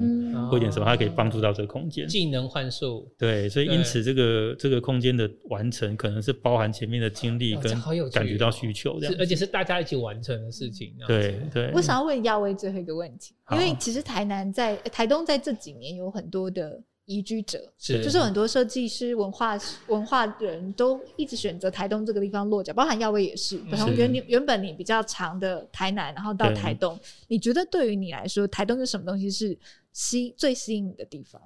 [0.51, 2.05] 会一点什么，他可以帮助到这个空间。
[2.09, 7.81] 技能换术，对，所以因此这个这个空间的完成，可能是包含前面的经历跟
[8.11, 10.93] 感觉到需求这样，而且是大家一起完成的事情。
[11.07, 11.71] 对对。
[11.75, 16.83] 我想要问亚威最后一个问题，因为其实台南在台东在这几年有很多的。
[17.07, 23.61] 移居者是，就是很多设计师、文化文化人都一直选择台东这个地方落脚，包含耀威也是。
[23.77, 26.99] 从原原本你比较长的台南，然后到台东，
[27.29, 29.59] 你觉得对于你来说，台东是什么东西是
[29.93, 31.41] 吸最吸引你的地方？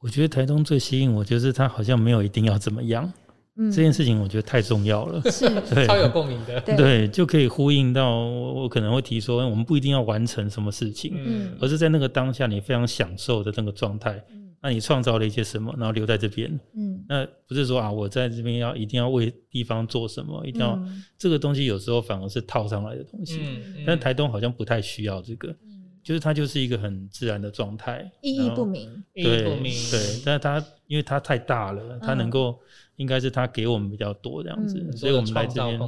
[0.00, 3.10] 我觉得台东最吸引我，就是它好像没有一定要怎么样。
[3.56, 5.46] 嗯，这件事情我觉得太重要了，是
[5.86, 6.60] 超有共鸣的。
[6.60, 14.22] 对，就可以呼应到我可能会提说，我们不一定要完成什么事情，嗯，而是在那个当下你非常享受的那个状态。
[14.62, 16.50] 那你创造了一些什么，然后留在这边？
[16.74, 23.40] 嗯，那不是说啊，我在这边要一定要为地方做什么，一定要、嗯、这个东西，有时候反而是套上来的东西。
[23.42, 29.72] 嗯嗯、但台东好像不太需要这个，嗯、就是它就是一个很自然的状态，意义不明，对意义不明。
[29.90, 32.58] 对，但是它因为它太大了，它能够。
[33.00, 35.80] 应该是他给我们比较多这样子，嗯、所以我们来这边，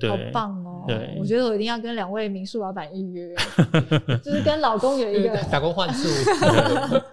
[0.00, 0.84] 对，好棒哦！
[0.88, 3.34] 对，我觉得我一定要跟两位民宿老板预约，
[4.24, 6.08] 就是跟老公有一个打工换宿。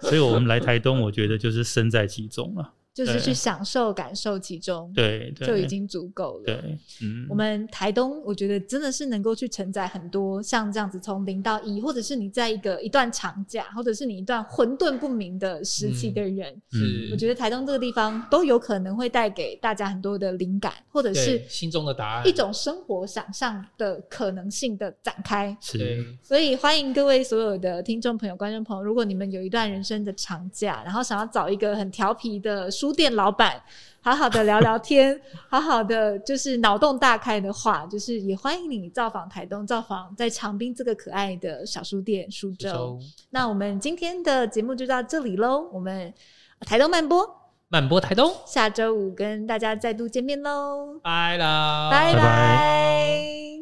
[0.00, 2.72] 所以我们来台东，我觉得就是身在其中啊。
[2.94, 3.32] 就是去。
[3.42, 6.44] 享受、感受其中，对，就已经足够了。
[6.44, 25.56] 对，嗯，我们台东，我觉得真的是能够去承载很多像这样子从零到一，或者是你在一个一段长假，或者是你一段混沌不明的时期的人，嗯，我觉得台东这个地方都有可能会带给大家很多的灵感，或者是心中的答案，一种生活想象的可能性的展开。
[25.60, 33.62] 是，所以欢迎各位所有的听众朋友、观众朋友，如果你们有一段人生的长假，然后想要找一个很调皮的书店老板，
[34.00, 42.98] 好好的聊聊天，好好的就是脑洞大开的话，就是也欢迎你造访台东，造访在长滨这个可爱的小书店苏州。
[43.30, 46.12] 那我们今天的节目就到这里喽，我们
[46.66, 47.24] 台东漫播，
[47.68, 53.61] 慢播台东，下周五跟大家再度见面喽，拜了，拜拜。